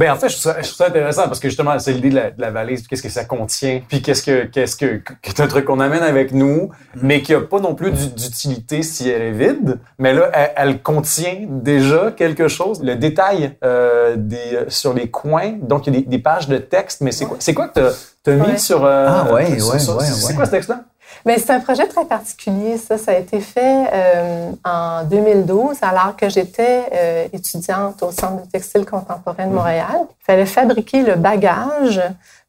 Ben 0.00 0.12
en 0.12 0.16
fait, 0.16 0.28
je 0.30 0.34
trouve, 0.40 0.52
ça, 0.52 0.56
je 0.62 0.66
trouve 0.66 0.76
ça 0.78 0.86
intéressant 0.86 1.24
parce 1.24 1.38
que 1.40 1.48
justement, 1.48 1.78
c'est 1.78 1.92
l'idée 1.92 2.08
de 2.08 2.14
la, 2.16 2.30
de 2.30 2.40
la 2.40 2.50
valise, 2.50 2.86
qu'est-ce 2.86 3.02
que 3.02 3.08
ça 3.10 3.24
contient, 3.26 3.82
puis 3.86 4.00
qu'est-ce 4.00 4.22
que 4.22 4.44
qu'est-ce 4.46 4.74
que 4.76 4.96
que 4.96 5.12
c'est 5.24 5.40
un 5.40 5.46
truc 5.46 5.66
qu'on 5.66 5.78
amène 5.78 6.02
avec 6.02 6.32
nous, 6.32 6.70
mais 7.02 7.20
qui 7.20 7.34
a 7.34 7.40
pas 7.42 7.60
non 7.60 7.74
plus 7.74 7.90
d'u- 7.92 8.06
d'utilité 8.08 8.82
si 8.82 9.10
elle 9.10 9.20
est 9.22 9.32
vide. 9.32 9.78
Mais 9.98 10.14
là, 10.14 10.30
elle, 10.32 10.50
elle 10.56 10.82
contient 10.82 11.36
déjà 11.48 12.12
quelque 12.16 12.48
chose. 12.48 12.82
Le 12.82 12.96
détail 12.96 13.56
euh, 13.62 14.14
des 14.16 14.36
euh, 14.54 14.64
sur 14.68 14.94
les 14.94 15.10
coins, 15.10 15.52
donc 15.60 15.86
il 15.86 15.94
y 15.94 15.98
a 15.98 16.00
des, 16.00 16.06
des 16.06 16.18
pages 16.18 16.48
de 16.48 16.56
texte. 16.56 17.02
Mais 17.02 17.12
c'est 17.12 17.26
quoi 17.26 17.36
C'est 17.38 17.52
quoi 17.54 17.68
que 17.68 17.74
t'as 18.24 18.32
as 18.32 18.36
mis 18.36 18.42
Ouais. 18.52 18.58
sur 18.58 18.84
euh, 18.84 19.06
Ah 19.08 19.32
ouais, 19.34 19.52
ouais, 19.52 19.58
sur- 19.78 19.96
ouais, 19.96 20.04
C'est 20.06 20.28
ouais. 20.28 20.34
quoi 20.34 20.46
ce 20.46 20.50
texte-là? 20.50 20.84
Mais 21.26 21.38
c'est 21.38 21.52
un 21.52 21.60
projet 21.60 21.86
très 21.86 22.04
particulier, 22.04 22.78
ça. 22.78 22.98
Ça 22.98 23.12
a 23.12 23.14
été 23.16 23.40
fait 23.40 23.88
euh, 23.92 24.50
en 24.64 25.04
2012, 25.04 25.78
alors 25.82 26.16
que 26.16 26.28
j'étais 26.28 26.84
euh, 26.92 27.28
étudiante 27.32 28.02
au 28.02 28.10
Centre 28.10 28.44
de 28.44 28.50
textile 28.50 28.84
contemporain 28.84 29.46
de 29.46 29.52
Montréal. 29.52 30.06
Il 30.20 30.24
fallait 30.24 30.46
fabriquer 30.46 31.02
le 31.02 31.16
bagage 31.16 32.02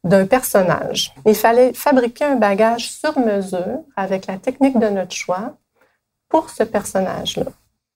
d'un 0.04 0.26
personnage. 0.26 1.14
Il 1.26 1.34
fallait 1.34 1.72
fabriquer 1.74 2.24
un 2.24 2.36
bagage 2.36 2.90
sur 2.90 3.18
mesure 3.18 3.80
avec 3.96 4.26
la 4.26 4.36
technique 4.36 4.78
de 4.78 4.88
notre 4.88 5.12
choix 5.14 5.54
pour 6.28 6.50
ce 6.50 6.62
personnage-là. 6.62 7.46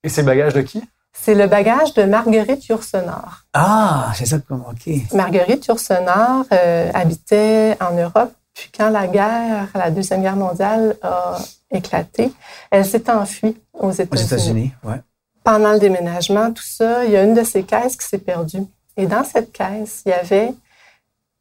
Et 0.05 0.09
c'est 0.09 0.21
le 0.23 0.27
bagage 0.27 0.55
de 0.55 0.63
qui? 0.63 0.83
C'est 1.13 1.35
le 1.35 1.47
bagage 1.47 1.95
de 1.95 2.05
Marguerite 2.05 2.67
Yourcenar. 2.69 3.47
Ah, 3.55 4.13
c'est 4.15 4.27
ça. 4.27 4.37
OK. 4.37 4.93
Marguerite 5.15 5.67
Yourcenar 5.67 6.45
euh, 6.53 6.91
habitait 6.95 7.77
en 7.81 7.95
Europe. 7.95 8.33
Puis 8.57 8.71
quand 8.77 8.89
la 8.89 9.07
guerre, 9.07 9.69
la 9.75 9.91
Deuxième 9.91 10.23
Guerre 10.23 10.35
mondiale 10.37 10.97
a 11.03 11.39
éclaté, 11.71 12.33
elle 12.71 12.87
s'est 12.87 13.11
enfuie 13.11 13.61
aux 13.75 13.89
Aux 13.89 13.93
États-Unis. 13.93 14.25
États-Unis, 14.25 14.73
ouais. 14.85 15.03
Pendant 15.45 15.73
le 15.73 15.79
déménagement, 15.79 16.51
tout 16.53 16.63
ça, 16.65 17.05
il 17.05 17.11
y 17.11 17.17
a 17.17 17.23
une 17.23 17.35
de 17.35 17.45
ses 17.45 17.65
caisses 17.65 17.97
qui 17.97 18.07
s'est 18.09 18.19
perdue. 18.19 18.65
Et 18.97 19.07
dans 19.07 19.25
cette 19.25 19.53
caisse, 19.53 20.03
il 20.07 20.09
y 20.09 20.13
avait 20.13 20.55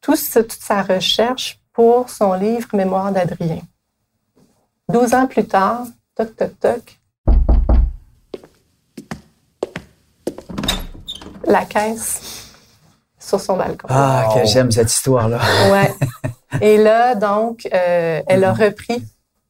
tout 0.02 0.14
ce- 0.14 0.40
toute 0.40 0.60
sa 0.62 0.82
recherche 0.82 1.58
pour 1.72 2.10
son 2.10 2.34
livre 2.34 2.68
Mémoire 2.74 3.10
d'Adrien. 3.10 3.60
Douze 4.88 5.14
ans 5.14 5.26
plus 5.26 5.46
tard, 5.46 5.86
toc, 6.14 6.36
toc, 6.36 6.60
toc, 6.60 7.00
la 11.46 11.64
caisse 11.64 12.45
sur 13.26 13.40
son 13.40 13.56
balcon. 13.56 13.88
Ah, 13.90 14.28
que 14.34 14.46
j'aime 14.46 14.70
cette 14.70 14.92
histoire-là. 14.92 15.40
Ouais. 15.72 15.92
Et 16.60 16.78
là, 16.78 17.14
donc, 17.16 17.68
euh, 17.74 18.22
elle 18.26 18.44
a 18.44 18.52
repris 18.52 19.02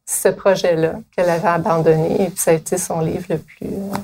ce 0.05 0.29
projet-là 0.29 0.93
qu'elle 1.15 1.29
avait 1.29 1.47
abandonné 1.47 2.23
et 2.23 2.29
puis 2.29 2.37
ça 2.37 2.51
a 2.51 2.53
été 2.53 2.77
son 2.77 3.01
livre 3.01 3.25
le 3.29 3.37
plus, 3.37 3.67
euh, 3.67 3.97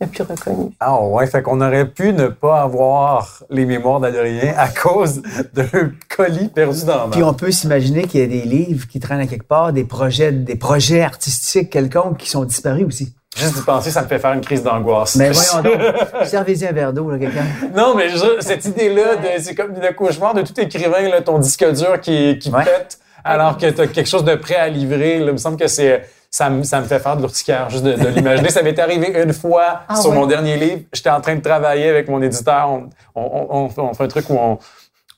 le 0.00 0.06
plus 0.08 0.24
reconnu. 0.24 0.72
Ah 0.80 1.00
ouais, 1.00 1.26
fait 1.26 1.42
qu'on 1.42 1.60
aurait 1.60 1.88
pu 1.88 2.12
ne 2.12 2.26
pas 2.26 2.60
avoir 2.62 3.44
les 3.50 3.64
mémoires 3.64 4.00
d'Adrien 4.00 4.52
à 4.56 4.68
cause 4.68 5.22
d'un 5.54 5.92
colis 6.14 6.48
perdu 6.48 6.84
dans 6.84 7.04
la 7.04 7.10
Puis 7.10 7.22
on 7.22 7.34
peut 7.34 7.52
s'imaginer 7.52 8.04
qu'il 8.04 8.20
y 8.20 8.24
a 8.24 8.26
des 8.26 8.42
livres 8.42 8.86
qui 8.88 8.98
traînent 8.98 9.20
à 9.20 9.26
quelque 9.26 9.46
part, 9.46 9.72
des 9.72 9.84
projets, 9.84 10.32
des 10.32 10.56
projets 10.56 11.02
artistiques 11.02 11.70
quelconques 11.70 12.18
qui 12.18 12.28
sont 12.28 12.44
disparus 12.44 12.84
aussi. 12.84 13.14
Juste 13.36 13.54
d'y 13.56 13.62
penser, 13.62 13.90
ça 13.90 14.02
me 14.02 14.06
fait 14.06 14.18
faire 14.18 14.32
une 14.32 14.40
crise 14.40 14.62
d'angoisse. 14.62 15.16
Mais 15.16 15.30
voyons 15.30 15.62
donc, 15.62 15.82
servez-y 16.24 16.66
un 16.66 16.72
verre 16.72 16.92
d'eau, 16.92 17.10
là, 17.10 17.18
quelqu'un. 17.18 17.44
Non, 17.74 17.94
mais 17.96 18.08
je- 18.10 18.40
cette 18.40 18.64
idée-là, 18.64 19.16
de- 19.16 19.42
c'est 19.42 19.54
comme 19.54 19.72
le 19.74 19.92
cauchemar 19.92 20.34
de 20.34 20.42
tout 20.42 20.58
écrivain, 20.60 21.08
là, 21.08 21.20
ton 21.20 21.38
disque 21.38 21.68
dur 21.72 22.00
qui, 22.00 22.38
qui 22.38 22.50
Ouais. 22.50 22.64
pète 22.64 22.98
alors 23.24 23.56
que 23.58 23.66
tu 23.70 23.80
as 23.80 23.86
quelque 23.88 24.08
chose 24.08 24.24
de 24.24 24.34
prêt 24.36 24.54
à 24.56 24.68
livrer. 24.68 25.18
Là, 25.18 25.26
il 25.26 25.32
me 25.32 25.36
semble 25.38 25.56
que 25.56 25.66
c'est 25.66 26.02
ça, 26.30 26.48
me- 26.50 26.62
ça 26.62 26.80
me 26.80 26.84
fait 26.84 26.98
faire 27.00 27.16
de 27.16 27.22
l'urticaire 27.22 27.70
juste 27.70 27.82
de, 27.84 27.92
de 27.94 28.08
l'imaginer. 28.08 28.50
ça 28.50 28.62
m'est 28.62 28.78
arrivé 28.78 29.12
une 29.22 29.32
fois 29.32 29.80
Ah 29.88 29.96
sur 29.96 30.10
ouais. 30.10 30.16
mon 30.16 30.26
dernier 30.26 30.56
livre. 30.56 30.82
J'étais 30.92 31.10
en 31.10 31.20
train 31.20 31.34
de 31.36 31.40
travailler 31.42 31.88
avec 31.88 32.08
mon 32.08 32.20
éditeur. 32.22 32.68
On, 32.68 32.88
on- 33.14 33.68
on- 33.76 33.82
on 33.82 33.94
fait 33.94 34.04
un 34.04 34.08
truc 34.08 34.28
où 34.30 34.34
on, 34.38 34.58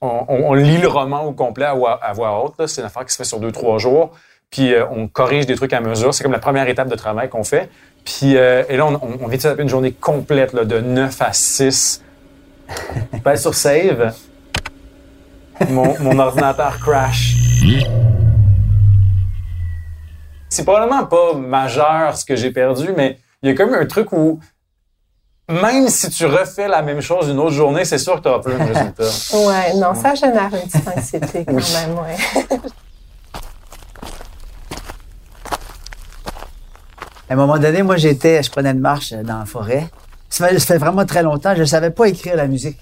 on- 0.01 0.25
on 0.29 0.55
lit 0.55 0.79
le 0.79 0.89
roman 0.89 1.25
au 1.25 1.33
complet 1.33 1.65
à 1.67 1.75
voix, 1.75 1.99
à 2.03 2.13
voix 2.13 2.43
haute. 2.45 2.55
là. 2.59 2.67
C'est 2.67 2.81
une 2.81 2.87
affaire 2.87 3.05
qui 3.05 3.13
se 3.13 3.17
fait 3.19 3.25
sur 3.25 3.41
deux, 3.41 3.53
trois 3.53 3.79
jours. 3.79 4.13
Puis 4.51 4.73
euh, 4.75 4.85
on 4.91 5.09
corrige 5.09 5.47
des 5.47 5.57
trucs 5.57 5.73
à 5.73 5.81
mesure. 5.81 6.15
C'est 6.15 6.23
comme 6.23 6.33
la 6.33 6.39
première 6.39 6.69
étape 6.69 6.89
de 6.89 6.95
travail 6.95 7.29
qu'on 7.29 7.45
fait. 7.45 7.69
Puis 8.07 8.37
euh, 8.37 8.63
et 8.69 8.77
là, 8.79 8.87
on, 8.87 8.95
on, 8.95 9.19
on 9.21 9.27
vient 9.27 9.37
de 9.37 9.43
taper 9.43 9.63
une 9.63 9.69
journée 9.69 9.93
complète 9.93 10.55
là, 10.55 10.65
de 10.65 10.81
9 10.81 11.21
à 11.21 11.33
6. 11.33 12.03
Je 13.13 13.19
pèse 13.19 13.43
sur 13.43 13.55
Save. 13.55 14.15
Mon, 15.69 15.99
mon 16.01 16.19
ordinateur 16.19 16.79
crash. 16.79 17.35
C'est 20.49 20.65
probablement 20.65 21.05
pas 21.05 21.35
majeur 21.35 22.17
ce 22.17 22.25
que 22.25 22.37
j'ai 22.37 22.51
perdu, 22.51 22.89
mais 22.97 23.19
il 23.43 23.51
y 23.51 23.53
a 23.53 23.57
quand 23.57 23.67
même 23.67 23.81
un 23.81 23.87
truc 23.87 24.13
où 24.13 24.39
même 25.49 25.89
si 25.89 26.11
tu 26.11 26.27
refais 26.27 26.69
la 26.69 26.83
même 26.83 27.01
chose 27.01 27.29
une 27.29 27.39
autre 27.39 27.53
journée, 27.53 27.85
c'est 27.85 27.99
sûr 27.99 28.17
que 28.17 28.21
tu 28.23 28.29
n'auras 28.29 28.41
plus 28.41 28.53
le 28.53 28.59
même 28.59 28.73
résultat. 28.73 29.37
Ouais, 29.49 29.75
non, 29.75 29.95
ça 29.95 30.15
génère 30.15 30.51
une 30.53 30.69
petite 30.69 30.89
anxiété 30.89 31.45
quand 31.45 31.55
même, 31.55 31.99
ouais. 31.99 32.59
À 37.29 37.33
un 37.33 37.37
moment 37.37 37.59
donné, 37.59 37.83
moi, 37.83 37.97
j'étais, 37.97 38.43
je 38.43 38.51
prenais 38.51 38.71
une 38.71 38.81
marche 38.81 39.13
dans 39.13 39.41
la 39.41 39.45
forêt. 39.45 39.89
Ça 40.29 40.49
fait, 40.49 40.79
vraiment 40.79 41.05
très 41.05 41.23
longtemps. 41.23 41.55
Je 41.55 41.61
ne 41.61 41.67
savais 41.67 41.91
pas 41.91 42.09
écrire 42.09 42.37
la 42.37 42.47
musique 42.47 42.79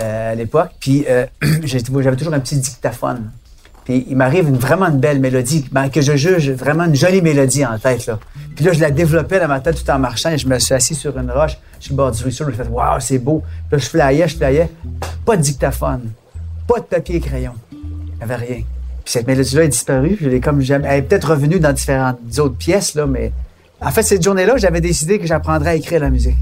euh, 0.00 0.32
à 0.32 0.34
l'époque. 0.34 0.70
Puis 0.80 1.04
euh, 1.08 1.26
j'avais 1.62 2.16
toujours 2.16 2.34
un 2.34 2.40
petit 2.40 2.56
dictaphone. 2.56 3.30
Puis 3.84 4.04
il 4.08 4.16
m'arrive 4.16 4.48
une, 4.48 4.56
vraiment 4.58 4.86
une 4.86 4.98
belle 4.98 5.20
mélodie, 5.20 5.64
ben, 5.72 5.88
que 5.88 6.00
je 6.00 6.16
juge 6.16 6.50
vraiment 6.50 6.84
une 6.84 6.94
jolie 6.94 7.22
mélodie 7.22 7.64
en 7.64 7.78
tête. 7.78 8.06
Là. 8.06 8.18
Puis 8.54 8.64
là, 8.64 8.72
je 8.72 8.80
la 8.80 8.90
développais 8.90 9.40
dans 9.40 9.48
ma 9.48 9.60
tête 9.60 9.82
tout 9.82 9.90
en 9.90 9.98
marchant 9.98 10.30
et 10.30 10.38
je 10.38 10.48
me 10.48 10.58
suis 10.58 10.74
assis 10.74 10.94
sur 10.94 11.16
une 11.16 11.30
roche, 11.30 11.56
sur 11.78 11.92
le 11.92 11.96
bord 11.96 12.10
du 12.10 12.22
ruisseau. 12.22 12.44
Je 12.44 12.50
me 12.50 12.54
suis 12.54 12.72
waouh, 12.72 13.00
c'est 13.00 13.18
beau. 13.18 13.42
Puis 13.68 13.72
là, 13.72 13.78
je 13.78 13.88
flyais, 13.88 14.28
je 14.28 14.36
flyais. 14.36 14.70
Pas 15.24 15.36
de 15.36 15.42
dictaphone, 15.42 16.10
pas 16.66 16.80
de 16.80 16.84
papier 16.84 17.16
et 17.16 17.20
crayon. 17.20 17.52
Il 17.72 17.78
n'y 18.16 18.22
avait 18.22 18.36
rien. 18.36 18.56
Puis 18.56 19.12
cette 19.12 19.26
mélodie-là 19.26 19.64
est 19.64 19.68
disparue. 19.68 20.18
Je 20.20 20.28
l'ai 20.28 20.40
comme 20.40 20.60
jamais. 20.60 20.88
Elle 20.90 20.98
est 20.98 21.02
peut-être 21.02 21.30
revenue 21.30 21.60
dans 21.60 21.72
différentes 21.72 22.18
autres 22.38 22.56
pièces, 22.56 22.94
là, 22.94 23.06
mais 23.06 23.32
en 23.80 23.90
fait, 23.90 24.02
cette 24.02 24.22
journée-là, 24.22 24.56
j'avais 24.56 24.80
décidé 24.80 25.18
que 25.18 25.26
j'apprendrais 25.26 25.70
à 25.70 25.74
écrire 25.74 26.00
la 26.00 26.10
musique. 26.10 26.36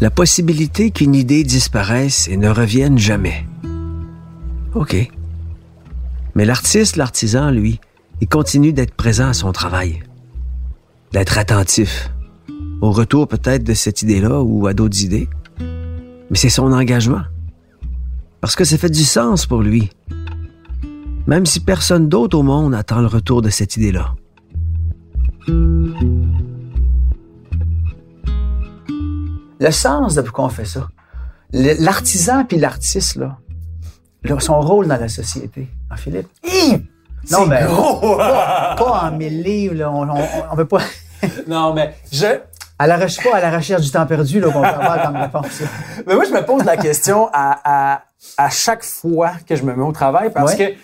La 0.00 0.10
possibilité 0.10 0.92
qu'une 0.92 1.16
idée 1.16 1.42
disparaisse 1.42 2.28
et 2.28 2.36
ne 2.36 2.48
revienne 2.48 2.98
jamais. 2.98 3.44
OK. 4.74 4.96
Mais 6.36 6.44
l'artiste, 6.44 6.96
l'artisan, 6.96 7.50
lui, 7.50 7.80
il 8.20 8.28
continue 8.28 8.72
d'être 8.72 8.94
présent 8.94 9.28
à 9.28 9.34
son 9.34 9.50
travail, 9.50 10.00
d'être 11.12 11.38
attentif, 11.38 12.10
au 12.80 12.92
retour 12.92 13.26
peut-être 13.26 13.64
de 13.64 13.74
cette 13.74 14.02
idée-là 14.02 14.40
ou 14.42 14.68
à 14.68 14.74
d'autres 14.74 15.02
idées. 15.02 15.28
Mais 15.58 16.36
c'est 16.36 16.48
son 16.48 16.72
engagement. 16.72 17.22
Parce 18.40 18.54
que 18.54 18.64
ça 18.64 18.78
fait 18.78 18.90
du 18.90 19.04
sens 19.04 19.46
pour 19.46 19.62
lui. 19.62 19.90
Même 21.28 21.46
si 21.46 21.60
personne 21.60 22.08
d'autre 22.08 22.36
au 22.38 22.42
monde 22.42 22.74
attend 22.74 23.00
le 23.00 23.06
retour 23.06 23.40
de 23.42 23.50
cette 23.50 23.76
idée-là. 23.76 24.14
le 29.60 29.70
sens 29.70 30.14
de 30.14 30.22
pourquoi 30.22 30.44
on 30.44 30.48
fait 30.48 30.64
ça. 30.64 30.88
L'artisan 31.52 32.44
puis 32.44 32.58
l'artiste, 32.58 33.16
là, 33.16 33.38
son 34.38 34.60
rôle 34.60 34.86
dans 34.86 35.00
la 35.00 35.08
société. 35.08 35.68
Hein, 35.90 35.96
Philippe? 35.96 36.28
Non, 37.30 37.46
mais 37.46 37.64
gros! 37.64 38.16
pas 38.16 39.00
en 39.04 39.10
mille 39.12 39.42
livres, 39.42 39.74
là. 39.74 39.90
On, 39.90 40.08
on, 40.08 40.24
on 40.52 40.54
veut 40.54 40.64
pas. 40.66 40.80
non, 41.48 41.74
mais 41.74 41.94
je, 42.12 42.26
À 42.78 42.86
la, 42.86 42.96
recherche- 42.96 43.28
pas 43.28 43.36
à 43.38 43.40
la 43.40 43.56
recherche 43.56 43.82
du 43.82 43.90
temps 43.90 44.06
perdu, 44.06 44.38
là, 44.40 44.50
qu'on 44.52 44.60
peut 44.60 44.66
avoir 44.66 45.02
comme 45.02 45.16
réponse. 45.16 45.62
Mais 46.06 46.14
moi, 46.14 46.24
je 46.24 46.32
me 46.32 46.44
pose 46.44 46.64
la 46.64 46.76
question 46.76 47.28
à, 47.32 47.58
à, 47.94 48.02
à 48.36 48.50
chaque 48.50 48.84
fois 48.84 49.32
que 49.46 49.56
je 49.56 49.62
me 49.64 49.74
mets 49.74 49.82
au 49.82 49.92
travail 49.92 50.30
parce 50.32 50.54
Ouais. 50.54 50.74
que 50.76 50.78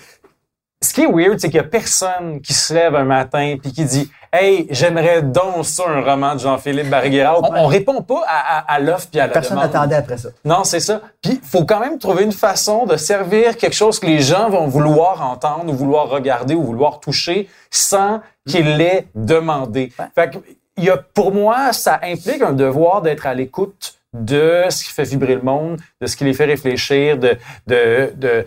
ce 0.84 0.94
qui 0.94 1.02
est 1.02 1.10
weird, 1.10 1.38
c'est 1.38 1.48
qu'il 1.48 1.56
y 1.56 1.60
a 1.60 1.64
personne 1.64 2.40
qui 2.40 2.52
se 2.52 2.72
lève 2.74 2.94
un 2.94 3.04
matin 3.04 3.56
puis 3.60 3.72
qui 3.72 3.84
dit 3.84 4.10
Hey, 4.32 4.66
j'aimerais 4.70 5.22
donc 5.22 5.64
ça, 5.64 5.84
un 5.88 6.00
roman 6.02 6.34
de 6.34 6.40
Jean-Philippe 6.40 6.90
Barguera. 6.90 7.38
On, 7.40 7.54
on 7.54 7.66
répond 7.68 8.02
pas 8.02 8.22
à, 8.26 8.58
à, 8.58 8.74
à 8.74 8.80
l'offre 8.80 9.06
puis 9.08 9.20
à 9.20 9.28
la 9.28 9.32
Personne 9.32 9.56
demande. 9.58 9.72
n'attendait 9.72 9.94
après 9.94 10.18
ça. 10.18 10.30
Non, 10.44 10.64
c'est 10.64 10.80
ça. 10.80 11.02
Puis 11.22 11.40
faut 11.42 11.64
quand 11.64 11.78
même 11.78 11.98
trouver 11.98 12.24
une 12.24 12.32
façon 12.32 12.84
de 12.84 12.96
servir 12.96 13.56
quelque 13.56 13.76
chose 13.76 14.00
que 14.00 14.06
les 14.06 14.18
gens 14.18 14.50
vont 14.50 14.66
vouloir 14.66 15.22
entendre 15.22 15.72
ou 15.72 15.76
vouloir 15.76 16.08
regarder 16.08 16.54
ou 16.54 16.64
vouloir 16.64 16.98
toucher 16.98 17.48
sans 17.70 18.22
qu'il 18.48 18.76
l'ait 18.76 19.06
demandé. 19.14 19.92
Fait 20.16 20.30
que 20.30 20.38
il 20.76 20.82
y 20.84 20.90
a 20.90 20.96
pour 20.96 21.32
moi, 21.32 21.72
ça 21.72 22.00
implique 22.02 22.42
un 22.42 22.52
devoir 22.52 23.02
d'être 23.02 23.26
à 23.28 23.34
l'écoute 23.34 23.94
de 24.12 24.64
ce 24.68 24.82
qui 24.84 24.90
fait 24.90 25.04
vibrer 25.04 25.36
le 25.36 25.42
monde, 25.42 25.80
de 26.00 26.08
ce 26.08 26.16
qui 26.16 26.24
les 26.24 26.34
fait 26.34 26.46
réfléchir, 26.46 27.18
de 27.18 27.36
de 27.68 28.12
de, 28.16 28.44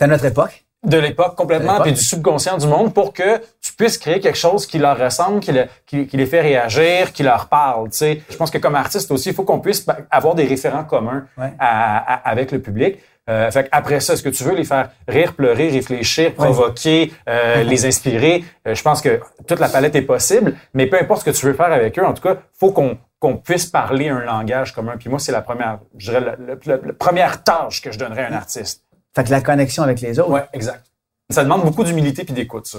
à 0.00 0.06
notre 0.06 0.24
époque. 0.24 0.64
De 0.88 0.98
l'époque 0.98 1.34
complètement, 1.36 1.80
puis 1.80 1.92
du 1.92 2.00
subconscient 2.02 2.56
du 2.58 2.66
monde 2.66 2.92
pour 2.94 3.12
que 3.12 3.38
tu 3.60 3.72
puisses 3.76 3.98
créer 3.98 4.20
quelque 4.20 4.38
chose 4.38 4.66
qui 4.66 4.78
leur 4.78 4.98
ressemble, 4.98 5.40
qui, 5.40 5.52
le- 5.52 5.66
qui, 5.86 6.06
qui 6.06 6.16
les 6.16 6.26
fait 6.26 6.40
réagir, 6.40 7.12
qui 7.12 7.22
leur 7.22 7.46
parle. 7.48 7.90
Tu 7.90 7.98
sais, 7.98 8.22
je 8.28 8.36
pense 8.36 8.50
que 8.50 8.58
comme 8.58 8.74
artiste 8.74 9.10
aussi, 9.10 9.28
il 9.30 9.34
faut 9.34 9.44
qu'on 9.44 9.60
puisse 9.60 9.86
avoir 10.10 10.34
des 10.34 10.44
référents 10.46 10.84
communs 10.84 11.26
Ouais. 11.36 11.52
à- 11.58 12.14
à- 12.14 12.28
avec 12.30 12.50
le 12.52 12.60
public. 12.60 12.98
Euh, 13.30 13.50
fait 13.50 13.68
après 13.72 14.00
ça, 14.00 14.14
est-ce 14.14 14.22
que 14.22 14.30
tu 14.30 14.42
veux 14.42 14.54
les 14.54 14.64
faire 14.64 14.88
rire, 15.06 15.34
pleurer, 15.34 15.68
réfléchir, 15.68 16.32
provoquer, 16.34 17.12
euh, 17.28 17.62
les 17.62 17.84
inspirer? 17.84 18.42
Euh, 18.66 18.74
je 18.74 18.82
pense 18.82 19.02
que 19.02 19.20
toute 19.46 19.60
la 19.60 19.68
palette 19.68 19.94
est 19.94 20.00
possible, 20.02 20.54
mais 20.72 20.86
peu 20.86 20.98
importe 20.98 21.20
ce 21.20 21.30
que 21.30 21.36
tu 21.36 21.44
veux 21.44 21.52
faire 21.52 21.70
avec 21.70 21.98
eux, 21.98 22.04
en 22.06 22.14
tout 22.14 22.22
cas, 22.22 22.36
faut 22.58 22.72
qu'on 22.72 22.96
qu'on 23.20 23.36
puisse 23.36 23.66
parler 23.66 24.08
un 24.10 24.20
langage 24.20 24.72
commun. 24.72 24.94
Puis 24.96 25.10
moi, 25.10 25.18
c'est 25.18 25.32
la 25.32 25.42
première, 25.42 25.80
je 25.98 26.12
dirais, 26.12 26.20
la, 26.24 26.36
la- 26.36 26.54
la- 26.76 26.86
la 26.86 26.92
première 26.92 27.42
tâche 27.42 27.82
que 27.82 27.90
je 27.90 27.98
donnerais 27.98 28.22
à 28.22 28.28
un 28.28 28.32
artiste. 28.32 28.84
Fait 29.14 29.24
que 29.24 29.30
la 29.30 29.40
connexion 29.40 29.82
avec 29.82 30.00
les 30.00 30.18
autres. 30.18 30.30
Ouais, 30.30 30.44
exact. 30.52 30.84
Ça 31.30 31.42
demande 31.44 31.64
beaucoup 31.64 31.84
d'humilité 31.84 32.24
puis 32.24 32.34
d'écoute, 32.34 32.66
ça. 32.66 32.78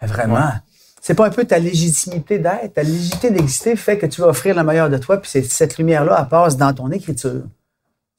Vraiment. 0.00 0.50
C'est 1.00 1.14
pas 1.14 1.26
un 1.26 1.30
peu 1.30 1.44
ta 1.44 1.58
légitimité 1.58 2.38
d'être, 2.38 2.74
ta 2.74 2.82
légitimité 2.82 3.30
d'exister 3.30 3.74
fait 3.76 3.98
que 3.98 4.06
tu 4.06 4.20
vas 4.20 4.28
offrir 4.28 4.54
le 4.54 4.62
meilleur 4.62 4.88
de 4.88 4.98
toi, 4.98 5.16
puis 5.20 5.28
c'est- 5.30 5.42
cette 5.42 5.76
lumière-là, 5.78 6.18
elle 6.22 6.28
passe 6.28 6.56
dans 6.56 6.72
ton 6.72 6.90
écriture. 6.90 7.42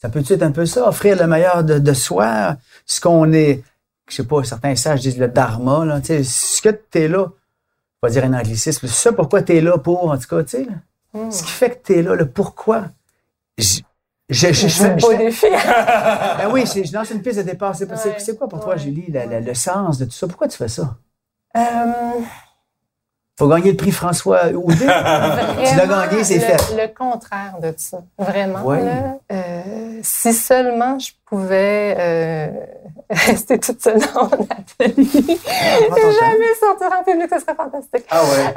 Ça 0.01 0.09
peut-tu 0.09 0.33
être 0.33 0.43
un 0.43 0.51
peu 0.51 0.65
ça, 0.65 0.87
offrir 0.87 1.17
le 1.17 1.25
meilleur 1.27 1.63
de, 1.63 1.79
de 1.79 1.93
soi, 1.93 2.57
ce 2.85 2.99
qu'on 2.99 3.31
est, 3.31 3.63
je 4.09 4.15
sais 4.17 4.25
pas, 4.25 4.43
certains 4.43 4.75
sages 4.75 4.99
disent 5.01 5.17
le 5.17 5.29
dharma, 5.29 5.85
là, 5.85 6.01
tu 6.01 6.07
sais, 6.07 6.23
ce 6.23 6.61
que 6.61 6.69
t'es 6.69 7.07
là, 7.07 7.23
on 7.27 8.07
va 8.07 8.09
dire 8.09 8.25
un 8.25 8.33
anglicisme, 8.33 8.85
c'est 8.87 8.93
ça 8.93 9.13
pourquoi 9.13 9.41
t'es 9.41 9.61
là 9.61 9.77
pour, 9.77 10.09
en 10.11 10.17
tout 10.17 10.27
cas, 10.27 10.43
tu 10.43 10.49
sais, 10.49 10.65
là. 10.65 10.73
Hmm. 11.13 11.31
ce 11.31 11.43
qui 11.43 11.51
fait 11.51 11.69
que 11.69 11.85
t'es 11.87 12.01
là, 12.01 12.15
le 12.15 12.27
pourquoi. 12.27 12.87
Je, 14.29 14.47
je, 14.47 14.53
je, 14.53 14.67
je 14.67 14.83
fais- 14.83 14.95
beau 14.95 15.13
défi. 15.13 15.47
ben 15.49 16.49
oui, 16.51 16.65
c'est- 16.65 16.85
je 16.85 16.93
lance 16.93 17.11
une 17.11 17.21
piste 17.21 17.37
de 17.39 17.43
départ. 17.43 17.75
C'est 17.75 17.89
Ouais, 17.89 18.35
quoi 18.37 18.47
pour 18.47 18.59
toi, 18.61 18.77
Julie, 18.77 19.11
la- 19.11 19.25
la- 19.25 19.31
ouais. 19.37 19.41
le 19.41 19.53
sens 19.53 19.97
de 19.97 20.05
tout 20.05 20.11
ça? 20.11 20.27
Pourquoi 20.27 20.47
tu 20.47 20.57
fais 20.57 20.67
ça? 20.69 20.95
Euh, 21.57 21.61
Faut 23.37 23.47
gagner 23.47 23.71
le 23.71 23.77
prix 23.77 23.91
François 23.91 24.45
Houdet. 24.49 24.75
tu 24.77 24.85
l'as 24.85 25.87
gagné, 25.87 26.23
c'est 26.23 26.39
fait. 26.39 26.57
Le 26.79 26.87
contraire 26.95 27.55
de 27.61 27.73
ça. 27.77 28.01
Vraiment. 28.17 28.61
Ouais. 28.63 28.83
là, 28.83 29.17
euh, 29.31 29.99
si 30.03 30.33
seulement 30.33 30.99
je 30.99 31.11
pouvais 31.25 31.95
euh, 31.97 32.47
rester 33.09 33.59
toute 33.59 33.81
seule 33.81 33.99
dans 34.13 34.25
mon 34.25 34.47
atelier 34.51 35.05
ton 35.05 35.95
et 35.97 36.11
jamais 36.19 36.53
sortir 36.59 36.89
en 36.99 37.03
public, 37.03 37.27
ce 37.33 37.39
serait 37.39 37.55
fantastique. 37.55 38.05
Ah 38.11 38.21
ouais. 38.23 38.53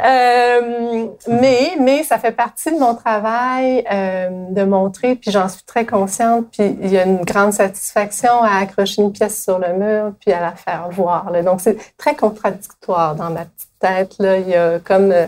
Euh, 1.29 1.39
mais, 1.41 1.77
mais 1.81 2.03
ça 2.03 2.19
fait 2.19 2.33
partie 2.33 2.71
de 2.73 2.79
mon 2.79 2.95
travail 2.95 3.85
euh, 3.91 4.29
de 4.51 4.65
montrer, 4.65 5.17
puis 5.17 5.31
j'en 5.31 5.49
suis 5.49 5.65
très 5.65 5.87
consciente, 5.87 6.47
puis 6.53 6.77
il 6.83 6.91
y 6.91 6.99
a 6.99 7.05
une 7.05 7.25
grande 7.25 7.53
satisfaction 7.53 8.43
à 8.43 8.59
accrocher 8.59 9.03
une 9.03 9.13
pièce 9.13 9.43
sur 9.43 9.59
le 9.59 9.73
mur, 9.75 10.13
puis 10.21 10.33
à 10.33 10.41
la 10.41 10.53
faire 10.53 10.89
voir. 10.91 11.31
là. 11.31 11.43
Donc 11.43 11.61
c'est 11.61 11.77
très 11.97 12.15
contradictoire 12.15 13.15
dans 13.15 13.31
ma 13.31 13.45
petite 13.45 13.71
tête. 13.79 14.17
Là. 14.19 14.39
Il 14.39 14.49
y 14.49 14.55
a 14.55 14.79
comme 14.79 15.13
euh, 15.13 15.27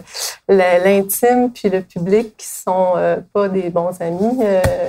l'intime 0.49 1.51
puis 1.53 1.69
le 1.69 1.83
public 1.83 2.37
qui 2.37 2.47
sont 2.47 2.93
euh, 2.97 3.19
pas 3.33 3.49
des 3.49 3.71
bons 3.71 4.01
amis 4.01 4.39